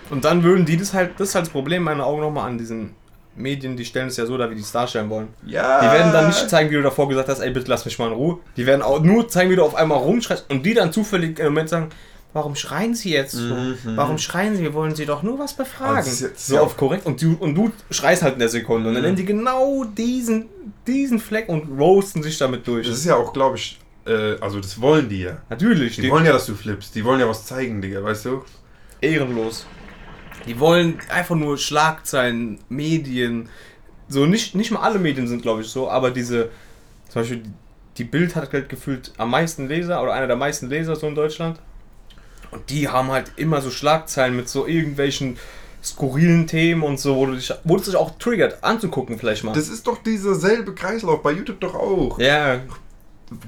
[0.09, 2.47] Und dann würden die das halt, das ist halt das Problem in meinen Augen nochmal
[2.49, 2.95] an diesen
[3.35, 5.29] Medien, die stellen es ja so dar, wie die es darstellen wollen.
[5.45, 5.81] Ja.
[5.81, 8.07] Die werden dann nicht zeigen, wie du davor gesagt hast, ey, bitte lass mich mal
[8.07, 8.39] in Ruhe.
[8.57, 11.45] Die werden auch nur zeigen, wie du auf einmal rumschreist und die dann zufällig im
[11.45, 11.89] Moment sagen,
[12.33, 13.53] warum schreien sie jetzt so?
[13.53, 13.77] Mhm.
[13.95, 14.63] Warum schreien sie?
[14.63, 15.97] Wir wollen sie doch nur was befragen.
[15.97, 16.61] Also, das ist jetzt- so ja.
[16.61, 19.07] auf korrekt und du, und du schreist halt in der Sekunde und dann Mhm.
[19.07, 20.45] nennen die genau diesen,
[20.87, 22.87] diesen Fleck und roasten sich damit durch.
[22.87, 25.37] Das ist ja auch, glaube ich, äh, also das wollen die ja.
[25.49, 26.93] Natürlich, Die die wollen ja, dass du flippst.
[26.95, 28.43] Die wollen ja was zeigen, Digga, weißt du?
[29.01, 29.65] ehrenlos.
[30.47, 33.49] Die wollen einfach nur Schlagzeilen, Medien.
[34.09, 36.49] So nicht, nicht mal alle Medien sind, glaube ich, so, aber diese,
[37.09, 37.51] zum Beispiel, die-
[37.97, 41.15] die Bild hat halt gefühlt am meisten Leser oder einer der meisten Leser so in
[41.15, 41.59] Deutschland.
[42.53, 45.37] Und die haben halt immer so Schlagzeilen mit so irgendwelchen
[45.83, 49.53] skurrilen Themen und so, wo du dich, wo es dich auch triggert, anzugucken vielleicht mal.
[49.53, 52.19] Das ist doch dieser selbe Kreislauf, bei YouTube doch auch.
[52.19, 52.61] ja,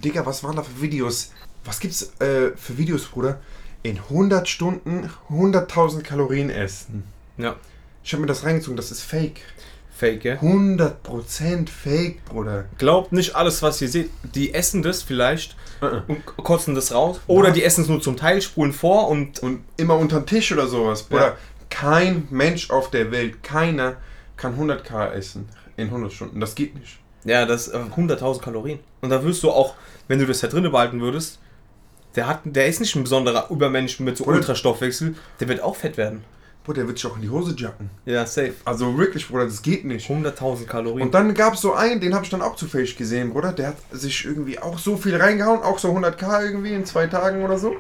[0.04, 1.32] Digga, was waren da für Videos?
[1.64, 3.40] Was gibt's äh, für Videos, Bruder?
[3.84, 7.04] In 100 Stunden 100.000 Kalorien essen.
[7.38, 7.56] ja,
[8.04, 9.42] Ich habe mir das reingezogen, das ist fake.
[9.96, 10.36] fake, ja.
[10.36, 12.66] 100% fake, Bruder.
[12.80, 14.10] Glaubt nicht alles, was ihr seht.
[14.34, 15.56] Die essen das vielleicht.
[15.82, 17.20] Und kotzen das raus.
[17.28, 20.52] Oder die essen es nur zum Teil, spulen vor und Und immer unter den Tisch
[20.52, 21.08] oder sowas.
[21.10, 21.36] Ja.
[21.70, 23.98] kein Mensch auf der Welt, keiner
[24.38, 26.40] kann 100k essen in 100 Stunden.
[26.40, 27.00] Das geht nicht.
[27.24, 28.80] Ja, das äh, 100.000 Kalorien.
[29.02, 29.76] Und da wirst du auch,
[30.08, 31.40] wenn du das da drinnen behalten würdest,
[32.16, 35.76] der, hat, der ist nicht ein besonderer Übermensch mit so Oder- Ultrastoffwechsel, der wird auch
[35.76, 36.24] fett werden.
[36.66, 37.90] Bruder, der wird sich auch in die Hose jacken.
[38.06, 38.56] Ja, safe.
[38.66, 40.10] Also wirklich, Bruder, das geht nicht.
[40.10, 41.04] 100.000 Kalorien.
[41.04, 43.54] Und dann gab es so einen, den habe ich dann auch zufällig gesehen, Bruder.
[43.54, 47.44] Der hat sich irgendwie auch so viel reingehauen, auch so 100k irgendwie in zwei Tagen
[47.44, 47.76] oder so.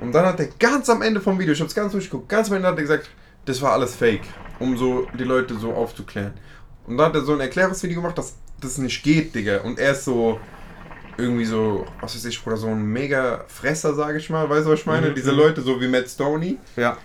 [0.00, 2.48] Und dann hat er ganz am Ende vom Video, ich habe es ganz durchgeguckt, ganz
[2.48, 3.10] am Ende hat er gesagt,
[3.44, 4.22] das war alles fake,
[4.58, 6.32] um so die Leute so aufzuklären.
[6.86, 9.58] Und dann hat er so ein Erklärungsvideo gemacht, dass das nicht geht, Digga.
[9.62, 10.38] Und er ist so
[11.18, 14.70] irgendwie so, was weiß ich, Bruder, so ein mega Fresser, sage ich mal, weißt du,
[14.70, 15.10] was ich meine?
[15.10, 15.38] Mhm, Diese mhm.
[15.38, 16.58] Leute, so wie Matt Stoney.
[16.76, 16.96] ja.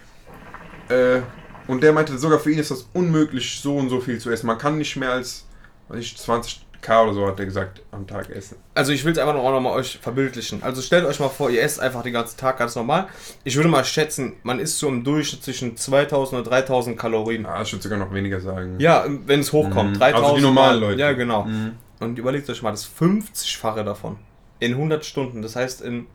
[0.89, 1.21] Äh,
[1.67, 4.47] und der meinte, sogar für ihn ist das unmöglich, so und so viel zu essen.
[4.47, 5.45] Man kann nicht mehr als
[5.89, 8.57] weiß ich, 20k oder so, hat er gesagt, am Tag essen.
[8.73, 10.63] Also ich will es einfach noch, auch noch mal euch verbildlichen.
[10.63, 13.07] Also stellt euch mal vor, ihr esst einfach den ganzen Tag ganz normal.
[13.43, 17.45] Ich würde mal schätzen, man isst so im Durchschnitt zwischen 2000 und 3000 Kalorien.
[17.45, 18.75] Ah, ich würde sogar noch weniger sagen.
[18.79, 19.91] Ja, wenn es hochkommt.
[19.91, 19.99] Mhm.
[19.99, 20.99] 3000 Also die normalen mal- Leute.
[21.01, 21.45] Ja, genau.
[21.45, 21.73] Mhm.
[21.99, 24.17] Und überlegt euch mal, das 50-fache davon.
[24.59, 25.41] In 100 Stunden.
[25.41, 26.07] Das heißt in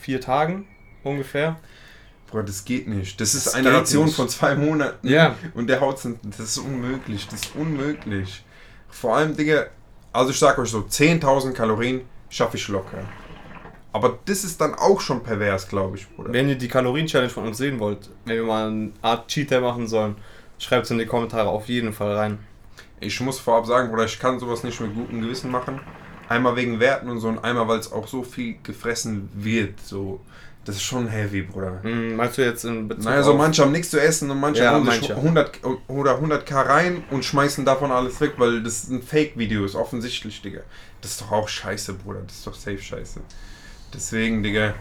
[0.00, 0.66] vier Tagen
[1.04, 1.56] ungefähr.
[2.30, 3.20] Bruder, das geht nicht.
[3.20, 4.16] Das ist Das eine geht Ration nicht.
[4.16, 5.06] von zwei Monaten.
[5.08, 5.34] Ja.
[5.54, 5.96] Und der haut.
[6.22, 7.26] Das ist unmöglich.
[7.28, 8.44] Das ist unmöglich.
[8.88, 9.66] Vor allem, Digga,
[10.12, 12.98] also ich sag euch so, 10.000 Kalorien schaffe ich locker.
[13.92, 16.32] Aber das ist dann auch schon pervers, glaube ich, Bruder.
[16.32, 19.60] Wenn ihr die Kalorien-Challenge von uns sehen wollt, wenn wir mal eine Art Cheat Day
[19.60, 20.16] machen sollen,
[20.58, 22.38] schreibt es in die Kommentare auf jeden Fall rein.
[23.00, 25.80] Ich muss vorab sagen, Bruder, ich kann sowas nicht mit gutem Gewissen machen.
[26.28, 29.80] Einmal wegen Werten und so und einmal, weil es auch so viel gefressen wird.
[29.80, 30.20] So,
[30.64, 31.78] das ist schon heavy, Bruder.
[31.82, 34.62] Hm, meinst du jetzt in Bezug Naja, so manche haben nichts zu essen und manche
[34.62, 35.16] Ja, sich manche.
[35.16, 40.42] 100 oder 100k rein und schmeißen davon alles weg, weil das ein Fake-Video ist, offensichtlich,
[40.42, 40.60] Digga.
[41.00, 42.20] Das ist doch auch scheiße, Bruder.
[42.26, 43.20] Das ist doch safe scheiße.
[43.94, 44.74] Deswegen, Digga,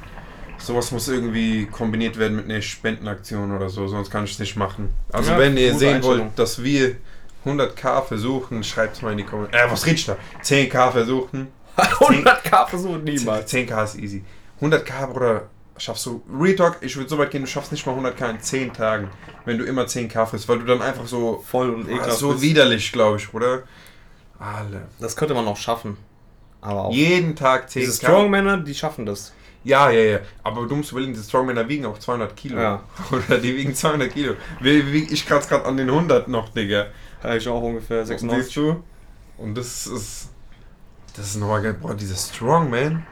[0.57, 4.57] sowas muss irgendwie kombiniert werden mit einer Spendenaktion oder so, sonst kann ich es nicht
[4.57, 4.89] machen.
[5.13, 6.95] Also, Ja, wenn ihr sehen wollt, dass wir
[7.45, 9.67] 100k versuchen, schreibt es mal in die Kommentare.
[9.67, 10.17] Äh, was redest du da?
[10.43, 11.47] 10k versuchen.
[11.77, 13.53] 100k versucht niemals.
[13.53, 14.23] 10k ist easy.
[14.61, 16.21] 100k, Bruder, schaffst du.
[16.31, 19.09] Retalk, ich würde so weit gehen, du schaffst nicht mal 100k in 10 Tagen,
[19.45, 21.43] wenn du immer 10k frisst, weil du dann einfach so.
[21.47, 22.17] Voll und Ah, ekelhaft.
[22.19, 22.41] so bist.
[22.41, 23.63] widerlich, glaube ich, Bruder.
[24.39, 24.87] Alle.
[24.99, 25.97] Das könnte man noch schaffen.
[26.61, 26.93] Aber auch.
[26.93, 27.79] Jeden Tag 10k.
[27.79, 29.33] Diese Strongmänner, die schaffen das.
[29.63, 30.19] Ja, ja, ja.
[30.43, 32.59] Aber du musst überlegen, die Strongmänner wiegen auch 200 Kilo.
[32.61, 32.83] Ja.
[33.11, 34.33] Oder die wiegen 200 Kilo.
[34.61, 36.87] Ich kratze gerade an den 100 noch, Digga.
[37.23, 38.53] Ja, ich auch ungefähr Siehst 96.
[38.53, 38.83] du?
[39.37, 40.29] Und das ist.
[41.15, 41.73] Das ist nochmal geil.
[41.73, 43.05] Boah, diese Strongman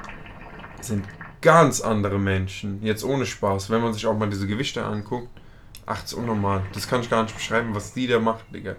[0.81, 1.03] sind
[1.45, 2.79] ganz andere Menschen.
[2.81, 3.69] Jetzt ohne Spaß.
[3.69, 5.29] Wenn man sich auch mal diese Gewichte anguckt.
[5.85, 6.63] Ach, das ist unnormal.
[6.73, 8.75] Das kann ich gar nicht beschreiben, was die da macht, Digga.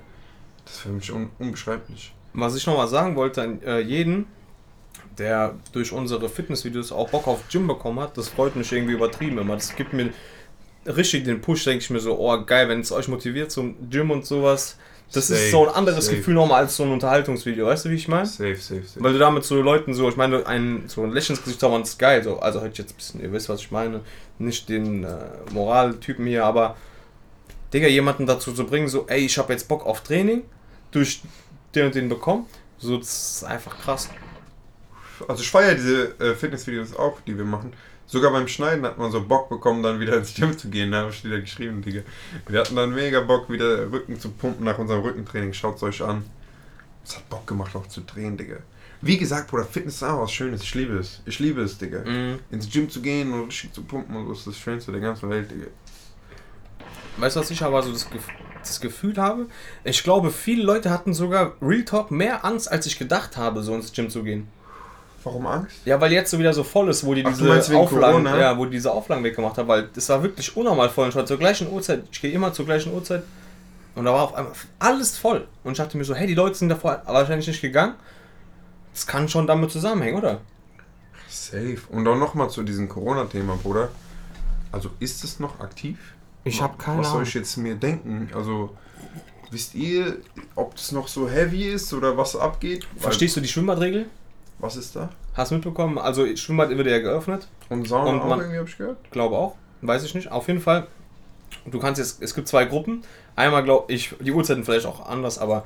[0.65, 2.13] Das ist für mich un unbeschreiblich.
[2.33, 4.27] Was ich nochmal sagen wollte an äh, jeden,
[5.17, 9.39] der durch unsere Fitnessvideos auch Bock auf Gym bekommen hat, das freut mich irgendwie übertrieben
[9.39, 9.55] immer.
[9.55, 10.13] Das gibt mir
[10.85, 14.11] richtig den Push, denke ich mir so, oh geil, wenn es euch motiviert zum Gym
[14.11, 14.77] und sowas.
[15.13, 16.17] Das Safe, ist so ein anderes safe.
[16.17, 18.27] Gefühl nochmal als so ein Unterhaltungsvideo, weißt du, wie ich meine?
[18.27, 19.03] Safe, safe, safe.
[19.03, 21.83] Weil du damit so Leuten so, ich meine, ein, so ein Lächeln ins Gesicht zaubern
[21.83, 24.01] ist geil, so, also heute jetzt ein bisschen, ihr wisst, was ich meine,
[24.39, 25.17] nicht den äh,
[25.53, 26.77] Moraltypen hier, aber
[27.73, 30.43] Digga, jemanden dazu zu bringen, so, ey, ich habe jetzt Bock auf Training,
[30.91, 31.23] durch
[31.75, 32.47] den und den bekommen,
[32.79, 34.11] so, das ist einfach krass.
[35.29, 37.73] Also ich feiere diese äh, Fitnessvideos auch, die wir machen.
[38.07, 40.93] Sogar beim Schneiden hat man so Bock bekommen, dann wieder ins Gym zu gehen.
[40.93, 42.03] Da habe ich wieder geschrieben, Digga.
[42.49, 45.53] Wir hatten dann mega Bock, wieder Rücken zu pumpen nach unserem Rückentraining.
[45.53, 46.25] Schaut's euch an.
[47.05, 48.57] Es hat Bock gemacht, auch zu drehen, Digga.
[49.03, 50.63] Wie gesagt, Bruder, Fitness ist auch was Schönes.
[50.63, 51.21] Ich liebe es.
[51.27, 52.01] Ich liebe es, Digga.
[52.05, 52.39] Mhm.
[52.51, 55.29] Ins Gym zu gehen und richtig zu pumpen und so ist das Schönste der ganzen
[55.29, 55.67] Welt, Digga.
[57.19, 58.07] Weißt du, was ich aber so das,
[58.61, 59.47] das Gefühl habe?
[59.85, 63.75] Ich glaube, viele Leute hatten sogar Real Talk mehr Angst, als ich gedacht habe, so
[63.75, 64.49] ins Gym zu gehen.
[65.27, 65.79] Warum Angst?
[65.85, 68.39] Ja, weil jetzt so wieder so voll ist, wo die Ach, diese meinst Auflagen, Corona?
[68.39, 71.07] ja, wo die diese Auflagen weggemacht haben, weil das war wirklich unnormal voll.
[71.07, 73.25] Und ich war zur gleichen Uhrzeit, ich gehe immer zur gleichen Uhrzeit
[73.97, 75.49] und da war auf einmal alles voll.
[75.65, 77.95] Und ich dachte mir so, hey, die Leute sind davor wahrscheinlich nicht gegangen.
[78.93, 80.41] Das kann schon damit zusammenhängen, oder?
[81.29, 81.79] Safe.
[81.91, 83.89] Und auch nochmal zu diesem Corona-Thema, Bruder.
[84.71, 85.99] Also ist es noch aktiv?
[86.45, 87.27] Ich habe keine Was soll Ahnung.
[87.29, 88.31] ich jetzt mir denken?
[88.33, 88.77] Also,
[89.51, 90.19] wisst ihr,
[90.55, 92.87] ob das noch so heavy ist oder was abgeht?
[92.97, 94.07] Verstehst du die Schwimmbadregel?
[94.59, 95.11] Was ist da?
[95.35, 95.99] Hast du mitbekommen?
[95.99, 97.47] Also Schwimmbad wird ja geöffnet.
[97.69, 98.97] Und Sauna Und auch man- irgendwie, hab ich gehört?
[99.11, 99.55] Glaube auch.
[99.83, 100.31] Weiß ich nicht.
[100.33, 100.87] Auf jeden Fall.
[101.67, 103.03] Du kannst jetzt, es gibt zwei Gruppen.
[103.37, 105.65] Einmal glaube ich, die Uhrzeiten vielleicht auch anders, aber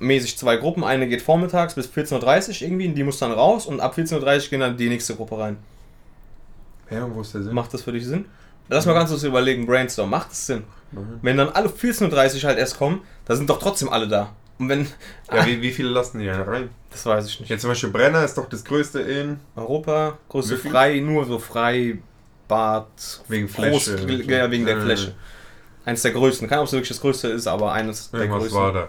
[0.00, 0.82] mäßig zwei Gruppen.
[0.82, 4.50] Eine geht vormittags bis 14.30 Uhr irgendwie, die muss dann raus und ab 14.30 Uhr
[4.50, 5.56] gehen dann die nächste Gruppe rein.
[6.90, 7.54] Ja, und wo ist der Sinn?
[7.54, 8.26] Macht das für dich Sinn?
[8.68, 10.64] Lass mal ganz kurz überlegen, Brainstorm, macht das Sinn?
[10.92, 11.18] Mhm.
[11.22, 14.32] Wenn dann alle 14.30 Uhr halt erst kommen, da sind doch trotzdem alle da.
[14.58, 14.86] Und wenn.
[15.32, 16.70] Ja, wie, wie viele lassen die rein?
[16.92, 17.48] Das weiß ich nicht.
[17.48, 19.40] Jetzt zum Beispiel Brenner ist doch das größte in.
[19.56, 20.72] Europa, größte Wirklich?
[20.72, 22.86] frei, nur so Freibad,
[23.28, 23.98] Wegen Groß, Fläche.
[23.98, 24.06] so.
[24.30, 25.14] ja, wegen der Äh, Fläche.
[25.84, 26.46] Eines der größten.
[26.48, 28.60] Keine Ahnung, ob es wirklich das größte ist, aber eines der Irgendwas größten.
[28.60, 28.88] war da.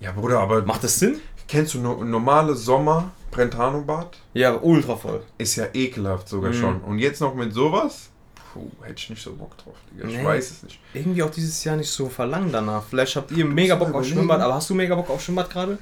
[0.00, 1.20] Ja, Bruder, aber Macht das Sinn?
[1.48, 4.18] kennst du no normale Sommer Brentano-Bad?
[4.34, 5.22] Ja, ultra voll.
[5.38, 6.54] Ist ja ekelhaft sogar Mhm.
[6.54, 6.80] schon.
[6.82, 8.10] Und jetzt noch mit sowas?
[8.52, 10.08] Puh, hätte ich nicht so Bock drauf, Digga.
[10.08, 10.24] Ich Nee.
[10.24, 10.80] weiß es nicht.
[10.94, 12.82] Irgendwie auch dieses Jahr nicht so verlangen danach.
[12.88, 14.14] Vielleicht habt ihr mega Bock auf überlegen.
[14.16, 15.78] Schwimmbad, aber hast du mega Bock auf Schwimmbad gerade?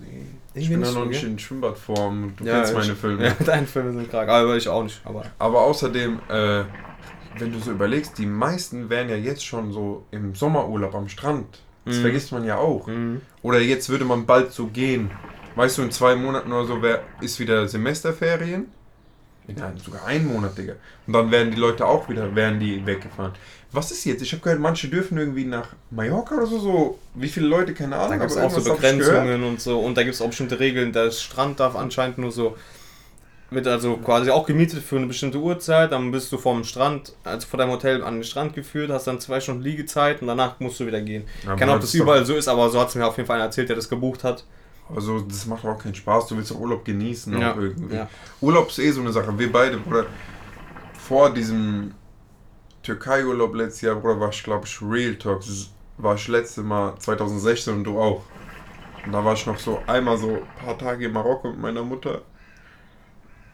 [0.00, 0.26] Nee.
[0.54, 2.34] Ich bin ja nicht noch nicht in Schwimmbadform.
[2.36, 3.24] Du Ja, kennst ich- meine Filme.
[3.26, 5.00] Ja, deine Filme sind krank, aber ich auch nicht.
[5.04, 6.62] Aber Aber außerdem, äh,
[7.38, 11.46] wenn du so überlegst, die meisten wären ja jetzt schon so im Sommerurlaub am Strand.
[11.84, 12.00] Das Mhm.
[12.02, 12.86] vergisst man ja auch.
[12.86, 13.20] mhm.
[13.42, 15.10] Oder jetzt würde man bald so gehen.
[15.56, 18.66] Weißt du, in zwei Monaten oder so wär, ist wieder Semesterferien.
[19.46, 20.72] Nein, sogar ein Monat, Digga.
[21.06, 23.32] Und dann werden die Leute auch wieder, werden die weggefahren.
[23.74, 24.22] Was ist jetzt?
[24.22, 26.58] Ich habe gehört, manche dürfen irgendwie nach Mallorca oder so.
[26.60, 26.98] so.
[27.14, 28.10] Wie viele Leute, keine Ahnung.
[28.10, 28.72] da gibt es auch so.
[28.72, 29.80] Begrenzungen und so.
[29.80, 30.92] Und da gibt es auch bestimmte Regeln.
[30.92, 32.56] Der Strand darf anscheinend nur so.
[33.50, 35.92] Wird also quasi auch gemietet für eine bestimmte Uhrzeit.
[35.92, 39.20] Dann bist du vom Strand, also vor deinem Hotel an den Strand geführt, hast dann
[39.20, 41.24] zwei Stunden Liegezeit und danach musst du wieder gehen.
[41.44, 43.26] Ja, Keine Ahnung, ob das überall so ist, aber so hat es mir auf jeden
[43.26, 44.44] Fall einer erzählt, der das gebucht hat.
[44.94, 46.26] Also, das macht auch keinen Spaß.
[46.28, 47.38] Du willst doch Urlaub genießen.
[47.40, 47.94] Ja, Auch irgendwie.
[47.96, 48.08] ja.
[48.40, 49.36] Urlaub ist eh so eine Sache.
[49.38, 50.06] Wir beide, Bruder,
[51.06, 51.92] vor diesem
[52.84, 55.40] Türkei-Urlaub letztes Jahr, Bruder, war ich, glaube ich, Real Talk.
[55.40, 58.22] Das War ich letzte Mal 2016 und du auch.
[59.04, 61.82] Und da war ich noch so einmal so ein paar Tage in Marokko mit meiner
[61.82, 62.22] Mutter.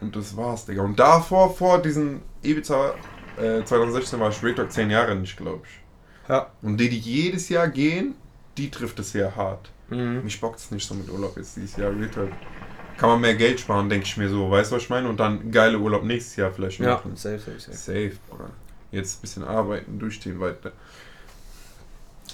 [0.01, 0.83] Und das war's, Digga.
[0.83, 2.95] Und davor, vor diesem Ibiza
[3.37, 6.29] äh, 2016, war ich Real Talk 10 Jahre nicht, glaube ich.
[6.29, 6.51] Ja.
[6.63, 8.15] Und die, die jedes Jahr gehen,
[8.57, 9.71] die trifft es sehr hart.
[9.91, 10.23] Mhm.
[10.25, 11.91] Mich bockt es nicht so mit Urlaub jetzt dieses Jahr.
[11.91, 12.31] Real Talk.
[12.97, 14.51] Kann man mehr Geld sparen, denke ich mir so.
[14.51, 15.09] Weißt du, was ich meine?
[15.09, 17.17] Und dann geile Urlaub nächstes Jahr vielleicht Ja, machen.
[17.17, 17.77] safe, safe, safe.
[17.77, 18.51] Safe, Bruder.
[18.93, 20.73] Jetzt ein bisschen arbeiten, durchziehen weiter.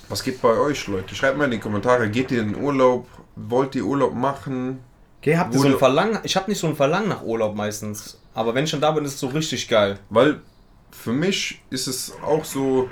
[0.09, 1.15] Was geht bei euch, Leute?
[1.15, 2.09] Schreibt mal in die Kommentare.
[2.09, 3.07] Geht ihr in den Urlaub?
[3.35, 4.79] Wollt ihr Urlaub machen?
[5.21, 6.21] Okay, habt ihr so ein Verlangen?
[6.23, 8.21] Ich habe nicht so ein Verlangen nach Urlaub meistens.
[8.33, 9.99] Aber wenn ich schon da bin, ist es so richtig geil.
[10.09, 10.41] Weil
[10.91, 12.89] für mich ist es auch so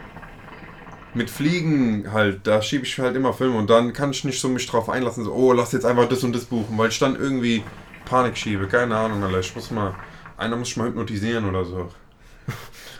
[1.14, 4.48] mit Fliegen halt, da schiebe ich halt immer Filme und dann kann ich nicht so
[4.48, 7.14] mich drauf einlassen, so, oh, lass jetzt einfach das und das buchen, weil ich dann
[7.14, 7.62] irgendwie
[8.04, 8.66] Panik schiebe.
[8.66, 9.38] Keine Ahnung, Alter.
[9.38, 9.94] Ich muss mal,
[10.36, 11.88] einer muss ich mal hypnotisieren oder so.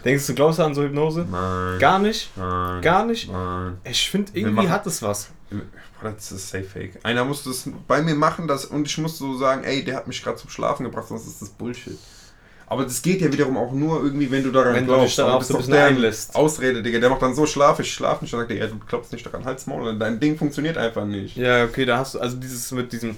[0.05, 1.27] Denkst du, glaubst du an so Hypnose?
[1.31, 1.79] Nein.
[1.79, 2.31] Gar nicht?
[2.37, 2.83] Nein.
[2.83, 3.31] Gar nicht?
[3.33, 3.79] Nein.
[3.85, 5.31] Ich finde, irgendwie hat es was.
[6.03, 6.99] Das ist safe fake.
[7.03, 10.07] Einer muss das bei mir machen das, und ich muss so sagen, ey, der hat
[10.07, 11.99] mich gerade zum Schlafen gebracht, sonst ist das Bullshit.
[12.67, 15.09] Aber das geht ja wiederum auch nur irgendwie, wenn du daran Wenn du glaubst.
[15.09, 16.35] dich darauf Aber das so ein bisschen einlässt.
[16.35, 16.99] Ausrede, Digga.
[16.99, 18.33] Der macht dann so schlaf, ich schlaf nicht.
[18.33, 19.97] Dann sagt er, ja, du glaubst nicht daran, halt's Maul.
[19.99, 21.37] Dein Ding funktioniert einfach nicht.
[21.37, 23.17] Ja, okay, da hast du, also dieses mit diesem,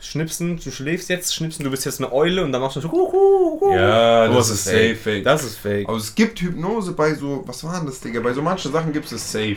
[0.00, 2.90] schnipsen, du schläfst jetzt, schnipsen, du bist jetzt eine Eule und dann machst du so.
[2.92, 3.72] Hu, hu, hu.
[3.74, 5.24] Ja, Oh, das ist safe fake.
[5.24, 5.88] Das ist fake.
[5.88, 8.20] Aber es gibt Hypnose bei so, was war denn das, Digga?
[8.20, 9.56] Bei so manchen Sachen gibt es safe.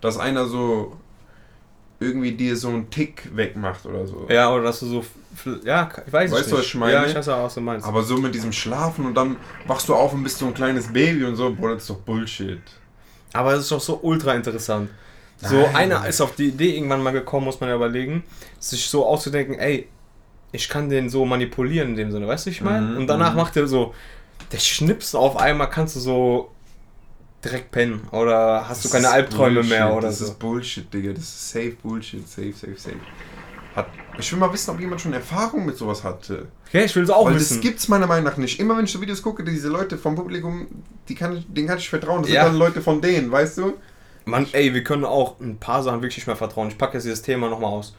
[0.00, 0.96] Dass einer so
[2.00, 4.26] irgendwie dir so einen Tick wegmacht oder so.
[4.30, 5.04] Ja, oder dass du so.
[5.36, 6.58] fl- Ja, ich weiß Weißt es du, nicht.
[6.60, 6.92] was ich meine?
[6.92, 7.86] Ja, ich weiß auch, was du meinst.
[7.86, 10.92] Aber so mit diesem Schlafen und dann wachst du auf und bist so ein kleines
[10.92, 12.60] Baby und so, Bruder, das ist doch Bullshit.
[13.32, 14.90] Aber es ist doch so ultra interessant.
[15.40, 15.74] So, Nein.
[15.76, 18.24] einer ist auf die Idee irgendwann mal gekommen, muss man ja überlegen,
[18.58, 19.88] sich so auszudenken, ey,
[20.50, 22.86] ich kann den so manipulieren in dem Sinne, weißt du, ich meine?
[22.86, 23.36] Mhm, Und danach mhm.
[23.36, 23.94] macht er so,
[24.50, 26.50] der schnippst auf einmal, kannst du so
[27.44, 30.24] direkt pennen oder hast du Das keine ist Albträume Bullshit, mehr oder Das so.
[30.24, 31.12] ist Bullshit, Digga.
[31.12, 32.26] Das ist safe Bullshit.
[32.28, 32.96] Safe, safe, safe.
[33.76, 33.86] Hat,
[34.18, 36.48] ich will mal wissen, ob jemand schon Erfahrung mit sowas hatte.
[36.66, 37.58] Okay, ich will es auch Weil wissen.
[37.58, 38.58] das gibt's meiner Meinung nach nicht.
[38.58, 40.66] Immer wenn ich so Videos gucke, diese Leute vom Publikum,
[41.08, 42.22] die kann denen kann ich vertrauen.
[42.22, 42.42] Das Ja.
[42.44, 43.74] sind dann Leute von denen, weißt du?
[44.28, 46.68] Mann, ey, wir können auch ein paar Sachen wirklich nicht mehr vertrauen.
[46.68, 47.94] Ich packe jetzt dieses Thema nochmal aus.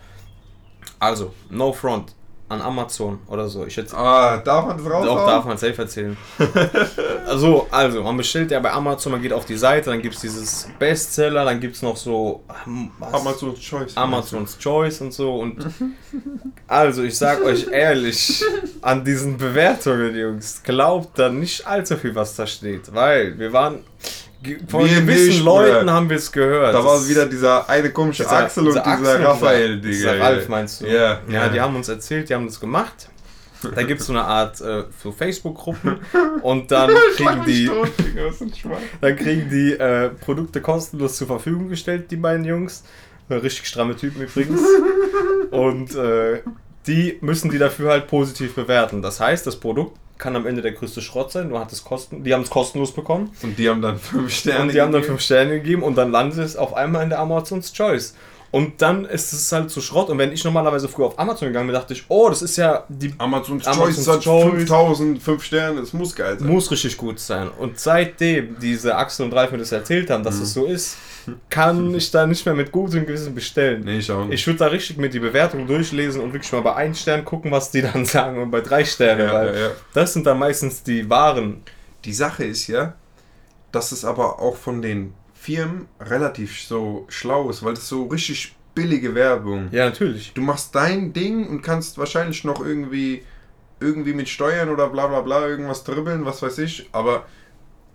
[1.00, 2.14] Also, No Front
[2.50, 3.66] an Amazon oder so.
[3.66, 5.08] Ich jetzt Ah, darf man das raus?
[5.08, 6.18] Auch darf man safe erzählen.
[7.28, 10.22] also, also, man bestellt ja bei Amazon, man geht auf die Seite, dann gibt es
[10.22, 13.14] dieses Bestseller, dann gibt es noch so ähm, was?
[13.14, 13.96] Amazon's Choice.
[13.96, 15.36] Amazon's Choice und so.
[15.36, 15.64] Und
[16.68, 18.44] also, ich sag euch ehrlich,
[18.82, 22.94] an diesen Bewertungen, Jungs, glaubt da nicht allzu viel, was da steht.
[22.94, 23.84] Weil wir waren.
[24.70, 26.74] Von Wir gewissen nicht, Leuten haben wir es gehört.
[26.74, 30.14] Da war wieder dieser eine komische dieser- Axel und dieser, und Raphael, dieser, Digga.
[30.14, 30.88] dieser Ralf meinst du?
[30.88, 33.10] Ja, ja, die haben uns erzählt, die haben das gemacht.
[33.76, 35.98] Da gibt es so eine Art äh, so Facebook-Gruppen
[36.44, 37.90] und dann kriegen die, Tot,
[39.02, 42.86] dann kriegen die äh, Produkte kostenlos zur Verfügung gestellt, die beiden Jungs.
[43.30, 44.62] Richtig stramme Typen übrigens.
[45.52, 46.42] Und äh,
[46.88, 49.02] die müssen die dafür halt positiv bewerten.
[49.04, 51.50] Das heißt, das Produkt kann am Ende der größte Schrott sein.
[51.50, 53.32] Du hattest kosten, die haben es kostenlos bekommen.
[53.42, 54.64] Und die haben dann fünf Sterne.
[54.64, 55.18] Und die haben dann gegeben.
[55.18, 58.14] fünf Sterne gegeben und dann landet es auf einmal in der Amazon's Choice.
[58.52, 60.10] Und dann ist es halt zu Schrott.
[60.10, 62.84] Und wenn ich normalerweise früher auf Amazon gegangen bin, dachte ich, oh, das ist ja
[62.90, 64.52] die Amazon's, Amazon's Choice hat Choice.
[64.52, 66.48] 5000, 5 Sterne, das muss geil sein.
[66.48, 67.50] muss richtig gut sein.
[67.50, 70.98] Und seitdem diese Axel und Ralf mir das erzählt haben, dass es so ist,
[71.50, 73.84] kann ich da nicht mehr mit gutem Gewissen bestellen.
[73.86, 74.40] Nee, ich auch nicht.
[74.40, 77.52] Ich würde da richtig mit die Bewertung durchlesen und wirklich mal bei 1 Stern gucken,
[77.52, 79.72] was die dann sagen und bei 3 Sterne, Ja, weil ja, ja.
[79.94, 81.62] das sind dann meistens die wahren.
[82.06, 82.94] Die Sache ist ja,
[83.72, 88.56] dass es aber auch von den Firmen relativ so schlau ist, weil das so richtig
[88.76, 89.70] billige Werbung.
[89.72, 90.34] Ja, natürlich.
[90.34, 93.24] Du machst dein Ding und kannst wahrscheinlich noch irgendwie
[93.82, 97.26] irgendwie mit Steuern oder bla bla bla irgendwas dribbeln, was weiß ich, aber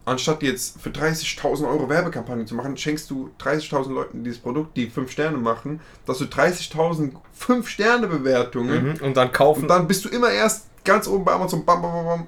[0.05, 4.88] anstatt jetzt für 30.000 Euro Werbekampagne zu machen, schenkst du 30.000 Leuten dieses Produkt, die
[4.88, 9.03] 5 Sterne machen, dass du 30.000 5 Sterne Bewertungen Mhm.
[9.07, 9.62] Und dann kaufen.
[9.62, 12.27] und dann bist du immer erst ganz oben bei Amazon bam bam bam bam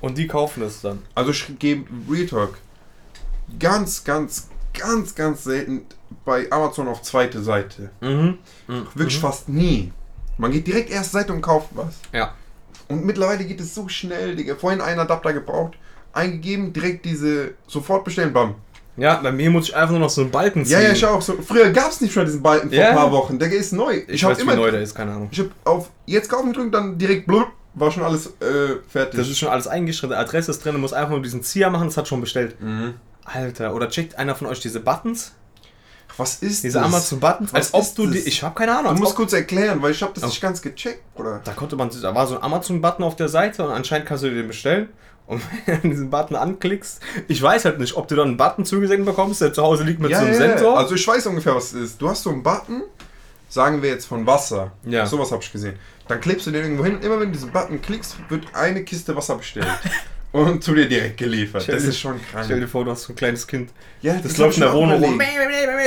[0.00, 0.98] Und die kaufen es dann.
[1.14, 2.58] Also ich gebe Real Talk
[3.58, 5.82] ganz, ganz, ganz, ganz selten
[6.24, 7.90] bei Amazon auf zweite Seite.
[8.00, 8.38] Mhm.
[8.94, 9.92] Wirklich fast nie.
[10.38, 11.94] Man geht direkt erste Seite und kauft was.
[12.12, 12.34] Ja.
[12.88, 14.56] Und mittlerweile geht es so schnell, Digga.
[14.56, 15.74] Vorhin einen Adapter gebraucht,
[16.12, 18.54] eingegeben, direkt diese sofort bestellen, bam.
[18.96, 20.74] Ja, bei mir muss ich einfach nur noch so einen Balken ziehen.
[20.74, 21.34] Ja, ja, ich auch so.
[21.40, 22.90] Früher gab es nicht schon diesen Balken vor Ja.
[22.90, 23.38] ein paar Wochen.
[23.38, 23.94] Der ist neu.
[24.06, 24.52] Ich, Ich, weiß, immer.
[24.52, 25.28] wie neu der ist, keine Ahnung.
[25.32, 29.18] Ich hab auf jetzt kaufen gedrückt, dann direkt blub, war schon alles äh, fertig.
[29.18, 31.86] Das ist schon alles eingeschrieben, Adresse ist drin, du musst einfach nur diesen Zieher machen,
[31.86, 32.60] das hat schon bestellt.
[32.60, 32.94] mhm.
[33.24, 35.32] Alter, oder checkt einer von euch diese Buttons?
[36.18, 36.86] Was ist Diese das?
[36.88, 37.54] Amazon-Buttons?
[37.54, 38.18] Was Als ob du die.
[38.18, 38.94] Ich habe keine Ahnung.
[38.96, 40.26] Du musst kurz erklären, weil ich habe das Oh.
[40.26, 41.40] nicht ganz gecheckt, Bruder.
[41.42, 44.30] Da konnte man, da war so ein Amazon-Button auf der Seite und anscheinend kannst du
[44.30, 44.90] den bestellen.
[45.26, 48.64] Und wenn du diesen Button anklickst, ich weiß halt nicht, ob du dann einen Button
[48.64, 50.78] zugesendet bekommst, der zu Hause liegt mit so einem Sensor.
[50.78, 52.02] Also ich weiß ungefähr, was es ist.
[52.02, 52.82] Du hast so einen Button,
[53.48, 54.72] sagen wir jetzt von Wasser.
[54.84, 55.06] Ja.
[55.06, 55.74] Sowas habe ich gesehen.
[56.08, 59.14] Dann klebst du den irgendwo hin immer wenn du diesen Button klickst, wird eine Kiste
[59.16, 59.66] Wasser bestellt.
[60.32, 61.62] und zu dir direkt geliefert.
[61.62, 62.44] Stell Das dir- ist schon krank.
[62.46, 63.70] Stell dir vor, du hast so ein kleines Kind.
[64.00, 65.18] ja, Das läuft in der Wohnung rum,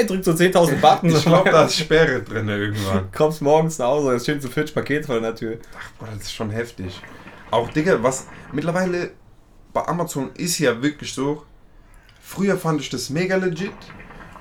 [0.08, 1.18] drückt so 10.000 Buttons.
[1.18, 3.12] Ich glaube, da ist Sperre drin irgendwann.
[3.12, 5.58] kommst morgens nach Hause, es stehen so 40 Pakete vor der Tür.
[5.78, 7.02] Ach, Bruder, das ist schon heftig.
[7.52, 9.12] Auch, Digga, was mittlerweile
[9.76, 11.44] bei Amazon ist ja wirklich so.
[12.22, 13.74] Früher fand ich das mega legit.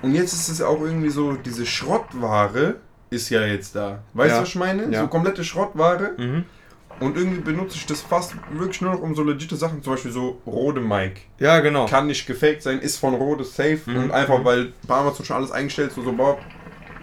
[0.00, 2.76] Und jetzt ist es auch irgendwie so, diese Schrottware
[3.10, 4.02] ist ja jetzt da.
[4.14, 4.42] Weißt du, Ja.
[4.42, 4.90] was ich meine?
[4.90, 5.00] Ja.
[5.02, 6.12] So komplette Schrottware.
[6.16, 6.44] Mhm.
[7.00, 9.82] Und irgendwie benutze ich das fast wirklich nur noch um so legitime Sachen.
[9.82, 11.22] Zum Beispiel so Rode Mic.
[11.40, 11.86] Ja, genau.
[11.86, 13.80] Kann nicht gefaked sein, ist von Rode safe.
[13.86, 13.96] Mhm.
[14.04, 16.38] Und einfach, weil bei Amazon schon alles eingestellt ist, so, so boah,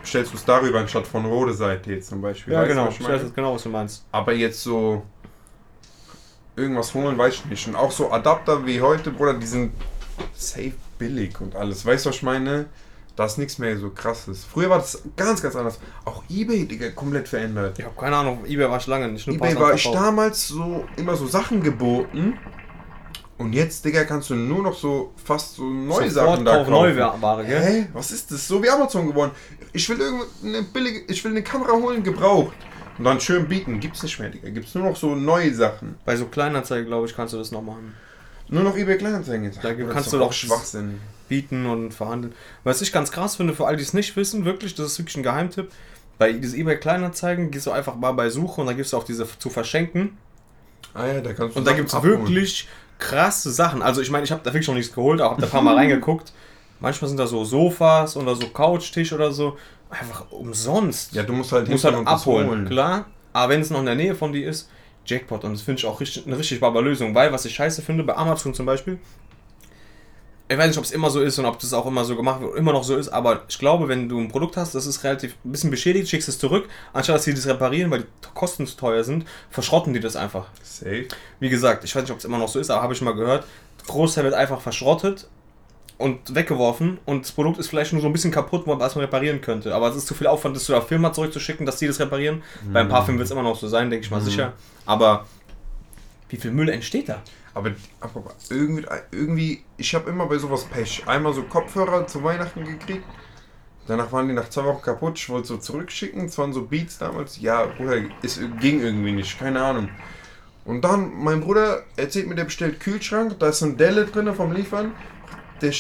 [0.05, 2.53] stellst du es darüber anstatt von Rode Seite jetzt zum Beispiel.
[2.53, 2.87] Ja, Weißt genau.
[2.89, 4.05] Ich weiß jetzt genau, was du meinst.
[4.13, 5.03] Aber jetzt so
[6.55, 7.67] irgendwas holen, weiß ich nicht.
[7.67, 9.71] Und auch so Adapter wie heute, Bruder, die sind
[10.33, 11.85] safe billig und alles.
[11.85, 12.67] Weißt du, was ich meine?
[13.15, 14.45] Da ist nichts mehr so krasses.
[14.45, 15.79] Früher war das ganz, ganz anders.
[16.05, 17.77] Auch Ebay, Digga, komplett verändert.
[17.77, 19.27] Ich habe keine Ahnung, eBay war ich lange nicht.
[19.27, 22.37] Nur Ebay war ich damals so immer so Sachen geboten.
[23.37, 26.71] Und jetzt, Digga, kannst du nur noch so fast so neue Sofort Sachen da kaufen,
[26.71, 26.95] kaufen.
[26.95, 27.61] Neuware, gell?
[27.61, 27.87] Hä?
[27.93, 28.47] Was ist das?
[28.47, 29.31] So wie Amazon geworden.
[29.73, 32.55] Ich will irgendeine billige, ich will eine Kamera holen, gebraucht.
[32.97, 33.79] Und dann schön bieten.
[33.79, 34.49] Gibt's nicht mehr, Digga.
[34.49, 35.95] Gibt's nur noch so neue Sachen.
[36.05, 37.93] Bei so Kleinanzeigen, glaube ich, kannst du das noch machen.
[38.49, 39.63] Nur noch eBay Kleinanzeigen jetzt.
[39.63, 40.99] Da das kannst du doch auch Schwachsinn.
[41.29, 42.33] bieten und verhandeln.
[42.63, 45.15] Was ich ganz krass finde, für all die es nicht wissen, wirklich, das ist wirklich
[45.17, 45.71] ein Geheimtipp.
[46.17, 49.05] Bei diese eBay Kleinanzeigen gehst du einfach mal bei Suche und dann gibst du auf
[49.05, 50.17] diese zu verschenken.
[50.93, 52.19] Ah ja, da kannst du Und da Sachen gibt es abholen.
[52.19, 52.67] wirklich
[52.99, 53.81] krasse Sachen.
[53.81, 55.61] Also ich meine, ich habe da wirklich noch nichts geholt, aber habe da ein paar
[55.61, 56.33] Mal reingeguckt.
[56.81, 59.57] Manchmal sind da so Sofas oder so Couchtisch oder so.
[59.91, 61.13] Einfach umsonst.
[61.13, 62.65] Ja, du musst halt Du musst halt abholen, holen.
[62.65, 63.05] klar.
[63.33, 64.69] Aber wenn es noch in der Nähe von dir ist,
[65.05, 65.43] Jackpot.
[65.43, 67.13] Und das finde ich auch richtig, eine richtig barbe Lösung.
[67.13, 68.99] Weil, was ich scheiße finde, bei Amazon zum Beispiel,
[70.47, 72.41] ich weiß nicht, ob es immer so ist und ob das auch immer so gemacht
[72.41, 75.01] wird, immer noch so ist, aber ich glaube, wenn du ein Produkt hast, das ist
[75.05, 78.67] relativ ein bisschen beschädigt, schickst es zurück, anstatt dass sie das reparieren, weil die Kosten
[78.67, 80.47] zu teuer sind, verschrotten die das einfach.
[80.61, 81.07] Safe.
[81.39, 83.15] Wie gesagt, ich weiß nicht, ob es immer noch so ist, aber habe ich mal
[83.15, 83.45] gehört,
[83.87, 85.29] Großteil wird einfach verschrottet
[86.01, 89.41] und weggeworfen und das Produkt ist vielleicht nur so ein bisschen kaputt, was man reparieren
[89.41, 89.73] könnte.
[89.73, 92.43] Aber es ist zu viel Aufwand, das zu der Firma zurückzuschicken, dass die das reparieren.
[92.73, 94.53] Bei ein paar Filmen wird es immer noch so sein, denke ich mal sicher.
[94.85, 95.25] Aber
[96.29, 97.21] wie viel Müll entsteht da?
[97.53, 101.03] Aber, aber irgendwie, irgendwie, ich habe immer bei sowas Pech.
[101.05, 103.03] Einmal so Kopfhörer zu Weihnachten gekriegt.
[103.87, 105.17] Danach waren die nach zwei Wochen kaputt.
[105.17, 106.25] Ich wollte so zurückschicken.
[106.25, 107.41] Es waren so Beats damals.
[107.41, 109.37] Ja, Bruder, es ging irgendwie nicht.
[109.37, 109.89] Keine Ahnung.
[110.63, 113.37] Und dann, mein Bruder erzählt mir, der bestellt Kühlschrank.
[113.39, 114.93] Da ist so ein Delle drin vom Liefern.
[115.61, 115.71] Der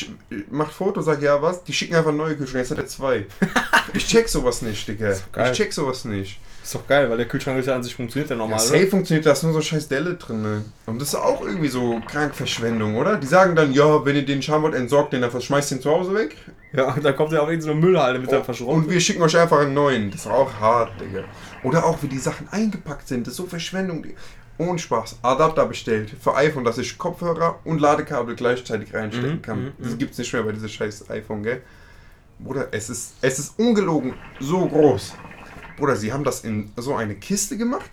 [0.49, 1.63] macht Foto, sagt, ja, was?
[1.63, 2.59] Die schicken einfach neue Kühlschränke.
[2.59, 3.25] Jetzt hat er zwei.
[3.93, 5.11] ich check sowas nicht, Digga.
[5.11, 6.39] Ich check sowas nicht.
[6.63, 8.59] Ist doch geil, weil der Kühlschrank ist ja an sich funktioniert ja Ja, normal.
[8.59, 10.43] safe funktioniert das, nur so scheiß Delle drin.
[10.43, 10.63] Ne?
[10.85, 13.17] Und das ist auch irgendwie so Krankverschwendung, oder?
[13.17, 16.13] Die sagen dann, ja, wenn ihr den wollt, entsorgt den einfach, schmeißt den zu Hause
[16.13, 16.37] weg.
[16.71, 18.75] ja, und dann kommt ja auch irgendeine Müllhalde mit der verschrottet.
[18.75, 20.11] Und wir schicken euch einfach einen neuen.
[20.11, 21.23] Das ist auch hart, Digga.
[21.63, 23.25] Oder auch, wie die Sachen eingepackt sind.
[23.25, 24.05] Das ist so Verschwendung.
[24.67, 25.19] Ohne Spaß.
[25.23, 29.63] Adapter bestellt für iPhone, dass ich Kopfhörer und Ladekabel gleichzeitig reinstecken Mhm, kann.
[29.65, 31.61] mhm, Das gibt's nicht mehr bei diesem scheiß iPhone, gell?
[32.39, 35.13] Bruder, es ist, es ist ungelogen so groß.
[35.77, 37.89] Bruder, sie haben das in so eine Kiste gemacht.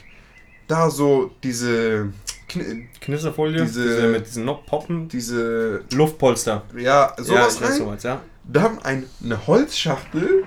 [0.67, 2.13] Da so diese,
[2.51, 6.63] Kn- Knisterfolie, Diese- diese, mit diesen Poppen, diese, Luftpolster.
[6.77, 7.77] ja, sowas ja, rein.
[7.79, 8.21] sowas, ja.
[8.45, 10.45] Da haben ein, eine Holzschachtel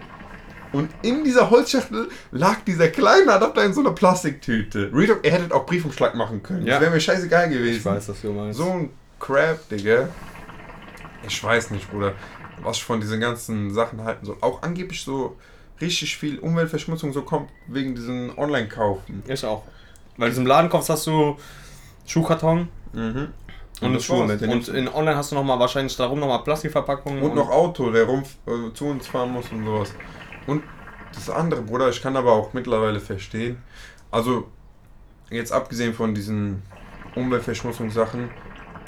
[0.74, 4.90] und in dieser Holzschachtel lag dieser kleine Adapter in so einer Plastiktüte.
[4.92, 6.66] Talk, ihr hättet auch Briefumschlag machen können.
[6.66, 6.74] Ja.
[6.74, 7.78] Das wäre mir scheißegal gewesen.
[7.80, 8.58] Ich weiß, was du meinst.
[8.58, 10.10] So ein Crap, Digga.
[11.28, 12.14] Ich weiß nicht, Bruder,
[12.64, 14.38] was ich von diesen ganzen Sachen halten soll.
[14.42, 15.38] Auch angeblich so
[15.80, 19.24] richtig viel Umweltverschmutzung so kommt wegen diesen Online-Kaufen.
[19.28, 19.64] Ich auch.
[20.18, 21.38] Weil in diesem Laden kaufst, hast du
[22.06, 23.28] Schuhkarton Mhm.
[23.82, 24.42] und, das Schuhe mit.
[24.42, 27.22] Und du- in online hast du nochmal wahrscheinlich darum nochmal Plastikverpackungen.
[27.22, 29.94] Und noch Auto, der rum äh, zu uns fahren muss und sowas.
[30.48, 30.64] Und
[31.14, 33.58] das andere, Bruder, ich kann aber auch mittlerweile verstehen.
[34.12, 34.48] Also,
[35.30, 36.62] jetzt abgesehen von diesen
[37.16, 38.30] Umweltverschmutzungssachen,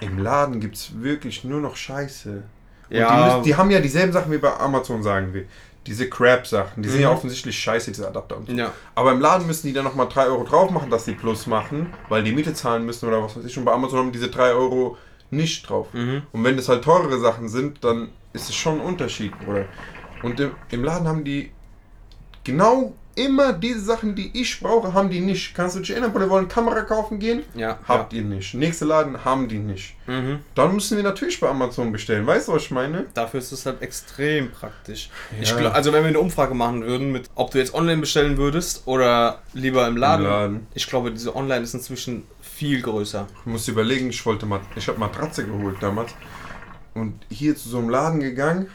[0.01, 2.29] im Laden gibt es wirklich nur noch Scheiße.
[2.29, 2.43] Und
[2.89, 5.45] die, Ja, müssen, die haben ja dieselben Sachen wie bei Amazon, sagen wir.
[5.85, 7.15] Diese Crap-Sachen, die sind ja Mhm.
[7.17, 8.37] offensichtlich scheiße, diese Adapter.
[8.37, 8.53] Und so.
[8.53, 8.71] ja.
[8.95, 11.93] Aber im Laden müssen die dann nochmal 3 Euro drauf machen, dass die Plus machen,
[12.07, 13.57] weil die Miete zahlen müssen oder was weiß ich.
[13.57, 14.97] Und bei Amazon haben diese 3 Euro
[15.29, 15.87] nicht drauf.
[15.93, 16.21] Mhm.
[16.31, 19.65] Und wenn das halt teurere Sachen sind, dann ist es schon ein Unterschied, Bruder.
[20.23, 20.39] Und
[20.71, 21.51] im, Laden haben die
[22.43, 25.53] genau immer diese Sachen, die ich brauche, haben die nicht.
[25.53, 27.43] Kannst du dich erinnern, wir wollen Kamera kaufen gehen?
[27.53, 27.77] Ja.
[27.87, 28.55] Habt ihr nicht.
[28.55, 29.95] Nächste Laden haben die nicht.
[30.07, 30.21] ja.
[30.21, 30.39] Mhm.
[30.55, 32.25] Dann müssen wir natürlich bei Amazon bestellen.
[32.25, 33.05] Weißt du, was ich meine?
[33.13, 35.09] Dafür ist es halt extrem praktisch.
[35.39, 35.55] Ja.
[35.55, 38.83] glaub, also wenn wir eine Umfrage machen würden, mit ob du jetzt online bestellen würdest
[38.87, 40.67] oder lieber im Laden, Im Laden.
[40.73, 43.27] ich glaube, diese Online ist inzwischen viel größer.
[43.41, 46.15] Ich muss überlegen, ich wollte mal, ich habe Matratze geholt damals
[46.93, 48.67] und hier zu so einem Laden gegangen.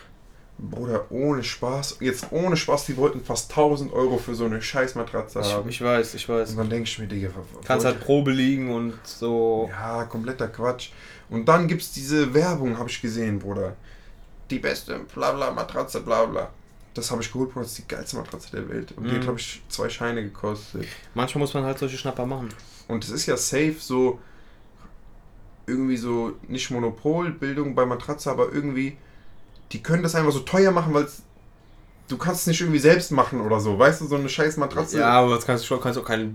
[0.60, 4.96] Bruder, ohne Spaß, jetzt ohne Spaß, die wollten fast 1000 Euro für so eine scheiß
[4.96, 5.68] Matratze Ich, haben.
[5.68, 6.50] ich weiß, ich weiß.
[6.50, 7.28] Und dann denke ich mir, Digga,
[7.64, 9.68] Kannst halt Probe liegen und so.
[9.70, 10.90] Ja, kompletter Quatsch.
[11.30, 13.76] Und dann gibt's diese Werbung, habe ich gesehen, Bruder.
[14.50, 16.50] Die beste blabla Matratze, blabla.
[16.94, 17.62] Das habe ich geholt, Bruder.
[17.62, 18.92] Das ist die geilste Matratze der Welt.
[18.96, 19.22] Und die hat, Mhm.
[19.22, 20.86] glaube ich, zwei Scheine gekostet.
[21.14, 22.48] Manchmal muss man halt solche Schnapper machen.
[22.88, 24.18] Und es ist ja safe so,
[25.66, 28.96] irgendwie so, nicht Monopolbildung bei Matratze, aber irgendwie,
[29.72, 31.06] die können das einfach so teuer machen, weil
[32.08, 33.78] du kannst es nicht irgendwie selbst machen oder so.
[33.78, 34.98] Weißt du, so eine scheiß Matratze.
[35.00, 36.32] Ja, aber das kannst du schon, kannst auch keine.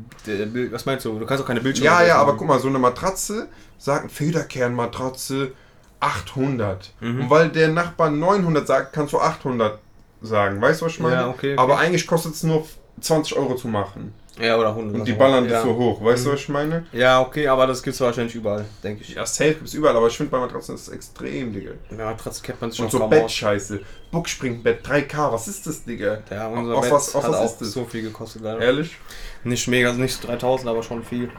[0.72, 1.20] Was meinst du?
[1.20, 1.90] Du kannst auch keine Bildschirme.
[1.90, 5.52] Ja, ja, aber guck mal, so eine Matratze, sagt Federkernmatratze
[6.00, 6.94] 800.
[7.00, 7.22] Mhm.
[7.22, 9.80] Und weil der Nachbar 900 sagt, kannst du 800
[10.22, 10.62] sagen.
[10.62, 11.16] Weißt du, was ich meine?
[11.16, 11.58] Ja, okay, okay.
[11.58, 12.68] Aber eigentlich kostet es nur
[13.02, 14.14] 20 Euro zu machen.
[14.42, 14.96] Ja, oder 100.
[15.00, 15.52] Und die ballern ja.
[15.52, 16.04] das so hoch.
[16.04, 16.34] Weißt du, Mhm.
[16.34, 16.86] was ich meine?
[16.92, 19.14] Ja, okay, aber das gibt's wahrscheinlich überall, denke ich.
[19.14, 21.72] Ja, safe gibt es überall, aber ich finde bei Matratzen ist es extrem, Digga.
[21.92, 23.08] Ja, Matratze kennt man sich schon Und so.
[23.08, 23.82] Bettscheiße.
[24.12, 26.20] Buckspringbett 3K, was ist das, Digga?
[26.32, 27.72] Ja, unser Auf Bett was- auf hat was auch ist das?
[27.74, 28.60] so viel gekostet leider.
[28.60, 28.98] Ehrlich?
[29.44, 31.30] Nicht mega, also nicht so 3000, aber schon viel.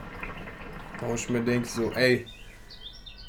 [1.05, 2.25] Wo ich mir denke, so, ey,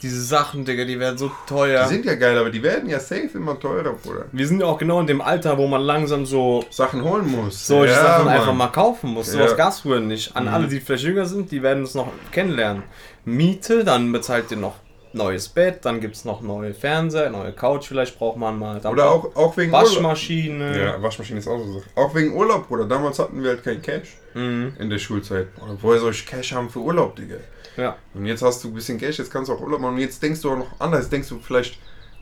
[0.06, 1.82] Diese Sachen, Digga, die werden so teuer.
[1.82, 4.26] Die sind ja geil, aber die werden ja safe immer teurer, Bruder.
[4.30, 7.66] Wir sind ja auch genau in dem Alter, wo man langsam so Sachen holen muss.
[7.66, 8.34] solche Ja, Sachen Mann.
[8.34, 9.26] einfach mal kaufen muss.
[9.28, 9.40] Ja.
[9.40, 10.36] Sowas gab's früher nicht.
[10.36, 10.54] An Mhm.
[10.54, 12.84] alle, die vielleicht jünger sind, die werden es noch kennenlernen.
[13.24, 14.76] Miete, dann bezahlt ihr noch
[15.12, 18.78] neues Bett, dann gibt's noch neue Fernseher, neue Couch vielleicht braucht man mal.
[18.80, 19.86] Dann Oder auch, auch wegen Urlaub.
[19.88, 20.78] Waschmaschine.
[20.78, 21.82] Ja, Waschmaschine ist auch so.
[21.94, 22.84] Auch wegen Urlaub, Bruder.
[22.84, 24.74] Damals hatten wir halt kein Cash Mhm.
[24.78, 25.48] in der Schulzeit.
[25.64, 27.36] Oder woher soll ich Cash haben für Urlaub, Digga?
[27.76, 27.96] Ja.
[28.14, 29.94] Und jetzt hast du ein bisschen Cash, jetzt kannst du auch Urlaub machen.
[29.94, 31.08] Und jetzt denkst du auch noch anders.
[31.08, 31.78] Denkst du vielleicht,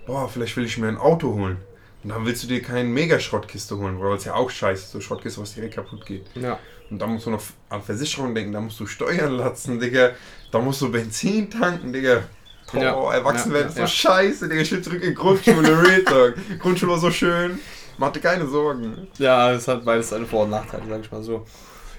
[0.07, 1.59] boah, vielleicht will ich mir ein Auto holen.
[2.03, 5.01] Und dann willst du dir keine Mega-Schrottkiste holen, weil es ja auch scheiße ist, so
[5.01, 6.27] Schrottkiste, was direkt kaputt geht.
[6.35, 6.59] ja.
[6.91, 10.11] Und da musst du noch an Versicherung denken, da musst du Steuern latzen, Digga.
[10.53, 12.25] Da musst du Benzin tanken, Digga.
[12.71, 13.87] Boah, Ja, erwachsen ja, werden ist ja.
[13.87, 14.61] so scheiße, Digga.
[14.61, 16.35] Ich will zurück in Grundschule, Real.
[16.59, 17.59] Grundschule war so schön.
[17.97, 19.09] Man hatte keine Sorgen.
[19.19, 21.47] Ja, es hat beides seine Vor- und Nachteile, sag ich mal so.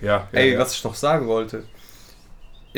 [0.02, 1.64] Ja, Ey, was ich noch sagen wollte.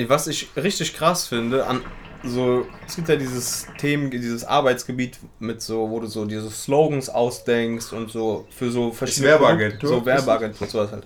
[0.08, 1.82] Was ich richtig krass finde, an
[2.24, 7.10] so, es gibt ja dieses Themen, dieses Arbeitsgebiet mit so, wo du so diese Slogans
[7.10, 9.90] ausdenkst und so für so verschiedene Werbeagentur?
[9.90, 11.04] So Werbeagentur und sowas halt.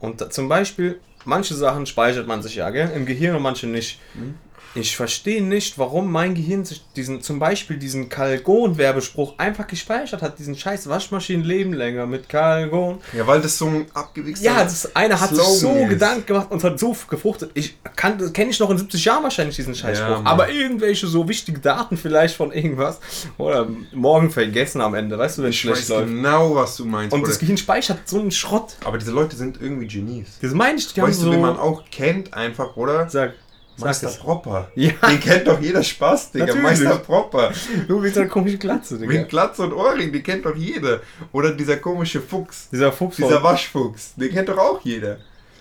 [0.00, 2.90] Und da, zum Beispiel, manche Sachen speichert man sich ja, gell?
[2.94, 4.00] Im Gehirn und manche nicht.
[4.14, 4.34] Mhm.
[4.80, 10.38] Ich verstehe nicht, warum mein Gehirn sich diesen, zum Beispiel diesen Calgon-Werbespruch einfach gespeichert hat,
[10.38, 12.98] diesen scheiß Waschmaschinenleben länger mit Calgon.
[13.12, 15.88] ja, weil das so ein abgewichster Ja, das eine hat sich so Slogan ist.
[15.90, 17.50] Gedanken gemacht und hat so gefruchtet.
[17.54, 20.08] Ich kann, kenne ich noch in 70 Jahren wahrscheinlich diesen Scheißspruch.
[20.08, 20.26] Mann.
[20.26, 23.00] aber irgendwelche so wichtige Daten vielleicht von irgendwas
[23.36, 26.06] oder morgen vergessen am Ende, weißt du, wenn es Ich schlecht weiß läuft.
[26.08, 27.12] genau, was du meinst.
[27.12, 27.32] Und Bruder.
[27.32, 28.76] das Gehirn speichert so einen Schrott.
[28.84, 30.38] Aber diese Leute sind irgendwie Genies.
[30.40, 31.26] Das meine ich, die haben weißt so.
[31.26, 33.08] du, wen man auch kennt, einfach, oder?
[33.08, 33.34] sag,
[33.78, 34.16] sag Meister es.
[34.18, 34.68] Propper.
[34.74, 34.90] Ja.
[35.08, 36.46] Den kennt doch jeder Spaß, Digga.
[36.46, 36.62] Natürlich.
[36.64, 37.52] Meister Propper.
[37.88, 39.12] Du bist eine komische Glatze, Digga.
[39.12, 41.00] Mit Glatze und Ohrring, den kennt doch jeder.
[41.32, 42.68] Oder dieser komische Fuchs.
[42.70, 44.14] Dieser Fuchs Dieser Waschfuchs.
[44.16, 45.16] Den kennt doch auch jeder.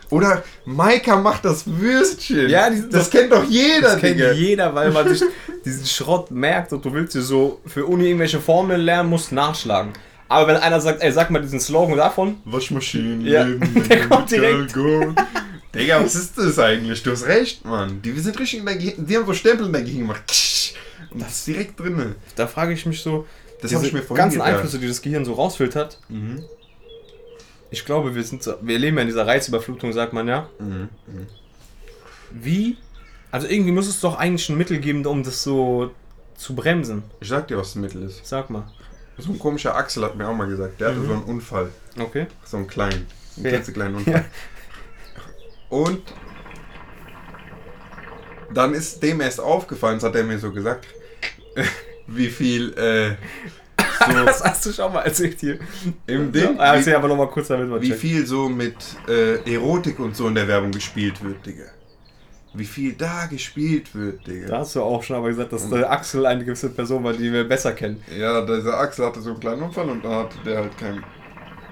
[0.09, 2.49] Oder Maika macht das Würstchen.
[2.49, 4.31] Ja, die- das, kennt doch jeder, Das kennt Digga.
[4.31, 5.21] jeder, weil man sich
[5.65, 9.91] diesen Schrott merkt und du willst dir so für Uni irgendwelche Formeln lernen, musst nachschlagen.
[10.29, 13.25] Aber wenn einer sagt, ey, sag mal diesen Slogan davon, Waschmaschinen.
[13.25, 14.73] Ja, leben der kommt direkt.
[15.77, 17.03] Digga, was ist das eigentlich?
[17.03, 18.01] Du hast recht, Mann.
[18.01, 19.05] Die wir sind richtig Gehirn.
[19.05, 20.23] Die haben so Stempel Gehirn gemacht.
[21.11, 22.15] Und das ist direkt drin.
[22.35, 23.25] da frage ich mich so,
[23.61, 24.53] Das diese ich mir vorhin ganzen gedacht.
[24.55, 26.43] Einflüsse, die das Gehirn so rausfiltert, Mhm.
[27.71, 30.49] ich glaube, wir sind so, wir leben ja in dieser Reizüberflutung, sagt man ja.
[30.59, 30.89] Mhm.
[32.31, 32.77] Wie?
[33.31, 35.91] Also irgendwie muss es doch eigentlich ein Mittel geben, um das so
[36.35, 37.03] zu bremsen.
[37.19, 38.25] Ich sag dir, was das Mittel ist.
[38.25, 38.69] Sag mal.
[39.17, 40.79] So ein komischer Axel hat mir auch mal gesagt.
[40.79, 41.07] Der hatte Mhm.
[41.07, 41.69] so einen Unfall.
[41.99, 42.27] Okay.
[42.45, 43.07] So einen kleinen.
[43.35, 43.51] Einen Ja.
[43.51, 44.25] klitzekleinen Unfall.
[45.69, 46.01] Und
[48.53, 50.87] dann ist dem erst aufgefallen, das hat er mir so gesagt,
[52.07, 53.15] wie viel äh,
[54.05, 55.59] so Das hast du schon mal erzählt hier.
[56.07, 57.99] im Ding, Ja, wie, erzähl aber nochmal kurz damit mal wie checken.
[58.01, 58.75] viel so mit
[59.07, 61.65] äh, Erotik und so in der Werbung gespielt wird, Digga.
[62.53, 64.47] Wie viel da gespielt wird, Digga.
[64.47, 67.31] Da hast du auch schon aber gesagt, dass der Axel eine gewisse Person war, die
[67.31, 68.01] wir besser kennen.
[68.17, 71.03] Ja, dieser Axel hatte so einen kleinen Unfall und dann hatte der halt keinen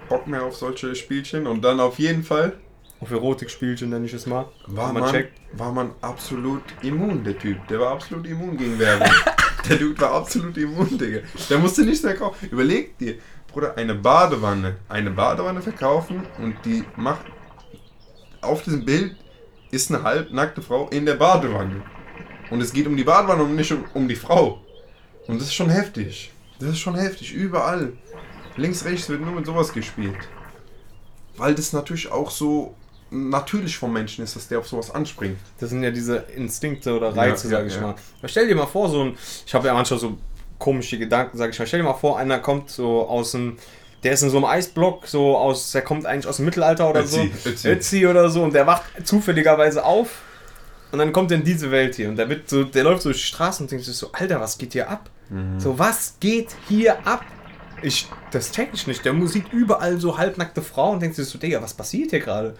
[0.09, 1.47] Bock mehr auf solche Spielchen.
[1.47, 2.53] Und dann auf jeden Fall
[3.01, 4.45] Auf Erotikspielchen nenne ich es mal.
[4.67, 5.39] war man, checkt.
[5.53, 7.67] war man absolut immun, der Typ.
[7.67, 9.09] Der war absolut immun gegen Werbung.
[9.69, 11.19] der Dude war absolut immun, Digga.
[11.49, 12.49] Der musste nichts mehr kaufen.
[12.49, 13.15] Überleg dir,
[13.51, 14.77] Bruder, eine Badewanne.
[14.87, 17.25] Eine Badewanne verkaufen und die macht.
[18.41, 19.15] Auf diesem Bild
[19.71, 21.81] ist eine halbnackte Frau in der Badewanne.
[22.49, 24.61] Und es geht um die Badewanne und nicht um, um die Frau.
[25.27, 26.31] Und das ist schon heftig.
[26.59, 27.33] Das ist schon heftig.
[27.33, 27.93] Überall.
[28.55, 30.29] Links, rechts wird nur mit sowas gespielt.
[31.35, 32.75] Weil das natürlich auch so
[33.09, 35.37] natürlich vom Menschen ist, dass der auf sowas anspringt.
[35.59, 37.81] Das sind ja diese Instinkte oder Reize, Ja, sag ja, ich ja.
[37.81, 37.95] mal.
[38.19, 39.17] Aber stell dir mal vor, so ein.
[39.45, 40.17] Ich habe ja manchmal so
[40.57, 41.65] komische Gedanken, sag ich mal.
[41.65, 43.57] Stell dir mal vor, einer kommt so aus dem.
[44.03, 45.71] Der ist in so einem Eisblock, so aus.
[45.71, 47.49] Der kommt eigentlich aus dem Mittelalter oder Ötzi, so.
[47.49, 47.67] Ötzi.
[47.69, 48.43] Ötzi oder so.
[48.43, 50.21] Und der wacht zufälligerweise auf.
[50.91, 52.09] Und dann kommt er in diese Welt hier.
[52.09, 54.39] Und der, wird so, der läuft so durch die Straße und denkt sich so: Alter,
[54.39, 55.09] was geht hier ab?
[55.29, 55.59] Mhm.
[55.59, 57.25] So, was geht hier ab?
[57.81, 59.03] Ich, das check ich nicht.
[59.03, 62.55] Der sieht überall so halbnackte Frauen und denkt sich so, Digga, was passiert hier gerade?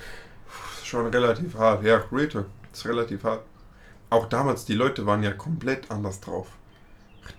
[0.95, 1.83] Schon relativ hart.
[1.83, 2.03] Ja.
[2.09, 3.41] Das ist relativ hart.
[4.09, 6.47] Auch damals, die Leute waren ja komplett anders drauf.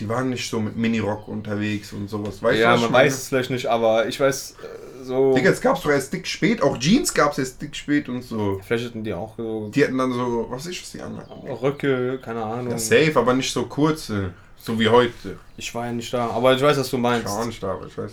[0.01, 2.43] Die waren nicht so mit Minirock unterwegs und sowas.
[2.43, 5.33] Weißt ja, man ich weiß es vielleicht nicht, aber ich weiß äh, so.
[5.33, 6.61] Digga, es gab's doch erst dick spät.
[6.61, 8.61] Auch Jeans gab's erst dick spät und so.
[8.67, 11.31] Vielleicht hatten die auch so Die hatten dann so, was ist das, die anderen?
[11.49, 12.73] Röcke, keine Ahnung.
[12.73, 14.35] Ja, safe, aber nicht so kurze.
[14.59, 15.39] So wie heute.
[15.57, 17.27] Ich war ja nicht da, aber ich weiß, was du Ich meinst.
[17.27, 18.13] war auch nicht da, aber ich weiß.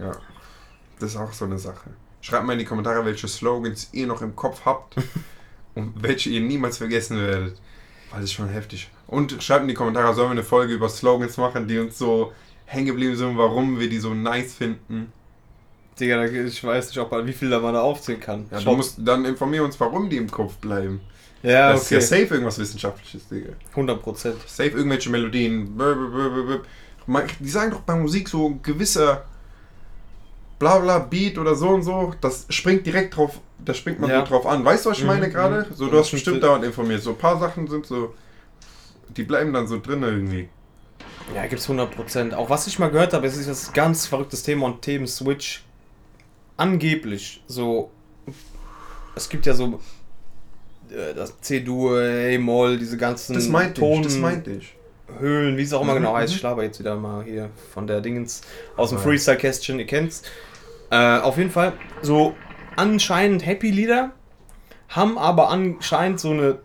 [0.00, 0.12] Ja.
[0.98, 1.90] Das ist auch so eine Sache.
[2.28, 4.96] Schreibt mal in die Kommentare, welche Slogans ihr noch im Kopf habt
[5.74, 7.58] und welche ihr niemals vergessen werdet.
[8.10, 8.90] Weil das ist schon heftig.
[9.06, 12.34] Und schreibt in die Kommentare, sollen wir eine Folge über Slogans machen, die uns so
[12.66, 15.10] hängen geblieben sind, warum wir die so nice finden.
[15.98, 18.44] Digga, ich weiß nicht, ob man, wie viel da man da aufzählen kann.
[18.50, 21.00] Ja, Ich du musst dann informieren uns, warum die im Kopf bleiben.
[21.42, 22.06] Ja, das ist ja okay.
[22.06, 23.52] safe irgendwas Wissenschaftliches, Digga.
[23.70, 24.36] 100 Prozent.
[24.46, 25.80] Safe irgendwelche Melodien.
[27.40, 29.24] Die sagen doch bei Musik so gewisser
[30.58, 34.20] bla bla Beat oder so und so, das springt direkt drauf, da springt man Ja.
[34.20, 34.64] so drauf an.
[34.64, 35.66] Weißt du, was ich Mhm, meine gerade?
[35.68, 35.74] mhm.
[35.74, 36.42] So, du hast Das bestimmt stimmt.
[36.44, 37.02] dauernd informiert.
[37.02, 38.14] So ein paar Sachen sind so,
[39.16, 40.48] die bleiben dann so drin irgendwie.
[41.34, 42.34] Ja, gibt's 100 Prozent.
[42.34, 45.64] Auch was ich mal gehört habe, es ist das ganz verrücktes Thema und Themen-Switch.
[46.56, 47.90] Angeblich so.
[49.14, 49.80] Es gibt ja so.
[50.90, 54.74] äh, Das C-Dur, E-Moll, diese ganzen Das meinte ich, das meinte ich.
[55.18, 56.32] Höhlen, wie es auch immer Mhm, genau heißt.
[56.32, 56.36] mhm.
[56.36, 58.40] Ich laber jetzt wieder mal hier von der Dingens
[58.76, 58.98] aus dem.
[58.98, 60.22] Freestyle-Kästchen, ihr kennt's.
[60.90, 61.72] Äh, auf jeden Fall
[62.02, 62.34] so
[62.76, 64.12] anscheinend Happy-Lieder,
[64.88, 66.58] haben aber anscheinend so eine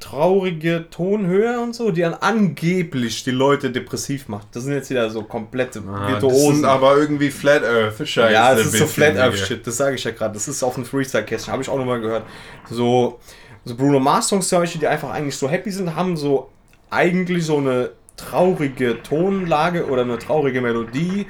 [0.00, 4.46] traurige Tonhöhe und so, die dann angeblich die Leute depressiv macht.
[4.52, 6.54] Das sind jetzt wieder so komplette Ah, das Virtuosen.
[6.56, 8.32] sind aber irgendwie Flat Earth Scheiße.
[8.32, 9.36] ja, es ist so Flat Earth.
[9.36, 10.34] Shit, das sage ich ja gerade.
[10.34, 12.22] Das ist auf dem Freestyle-Kästchen, habe ich auch nochmal gehört.
[12.70, 13.18] So,
[13.64, 16.48] so Bruno Mars Songs zum Beispiel, die einfach eigentlich so happy sind, haben so
[16.90, 21.26] eigentlich so eine traurige Tonlage oder eine traurige Melodie,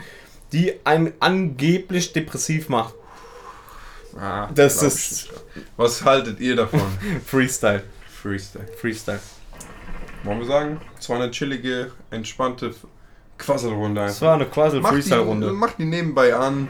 [0.53, 2.95] die einen angeblich depressiv macht.
[4.19, 5.29] Ah, Das ist-.
[5.77, 6.81] Was haltet ihr davon?
[7.27, 7.85] Freestyle.
[8.23, 8.67] Freestyle.
[8.81, 9.21] Freestyle.
[10.25, 10.81] Wollen wir sagen?
[10.99, 12.75] Es war eine chillige, entspannte
[13.39, 14.01] Quasselrunde.
[14.03, 14.95] Das war eine quasi Macht
[15.79, 16.69] die, nebenbei an,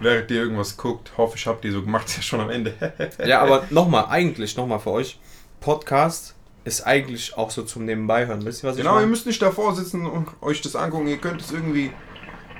[0.00, 1.12] während ihr irgendwas guckt.
[1.16, 2.74] Hoffe, ich habt die so gemacht, ja schon am Ende.
[3.24, 5.18] Ja, aber nochmal, eigentlich, nochmal für euch.
[5.60, 8.44] Podcast ist eigentlich auch so zum Nebenbeihören.
[8.44, 11.06] Wisst ihr, was ich Genau, ihr müsst nicht davor sitzen und euch das angucken.
[11.06, 11.90] Ihr könnt es irgendwie,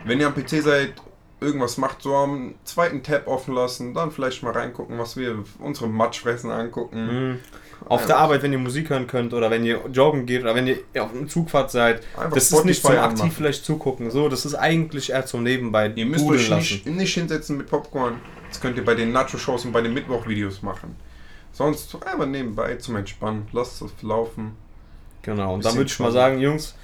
[0.05, 0.95] wenn ihr am PC seid,
[1.41, 5.89] irgendwas macht, so am zweiten Tab offen lassen, dann vielleicht mal reingucken, was wir unsere
[5.89, 7.31] Matschfressen angucken.
[7.31, 7.39] Mhm.
[7.89, 10.67] Auf der Arbeit, wenn ihr Musik hören könnt oder wenn ihr joggen geht oder wenn
[10.67, 12.03] ihr auf einer Zugfahrt seid.
[12.15, 13.31] Einfach das ist nicht zum Spotify aktiv anmachen.
[13.37, 14.11] vielleicht zugucken.
[14.11, 18.21] So, das ist eigentlich eher zum Nebenbei Ihr müsst euch nicht, nicht hinsetzen mit Popcorn.
[18.49, 20.95] Das könnt ihr bei den Nacho-Shows und bei den Mittwoch-Videos machen.
[21.53, 23.49] Sonst einfach nebenbei zum Entspannen.
[23.53, 24.57] Lasst es laufen.
[25.23, 26.75] Genau, und dann würde ich mal sagen, Jungs,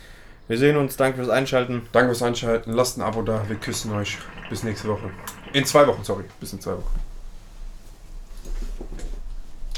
[0.48, 0.96] wir sehen uns.
[0.96, 1.82] Danke fürs Einschalten.
[1.92, 2.72] Danke fürs Einschalten.
[2.72, 3.48] Lasst ein Abo da.
[3.48, 4.18] Wir küssen euch.
[4.48, 5.10] Bis nächste Woche.
[5.52, 6.24] In zwei Wochen, sorry.
[6.40, 7.05] Bis in zwei Wochen.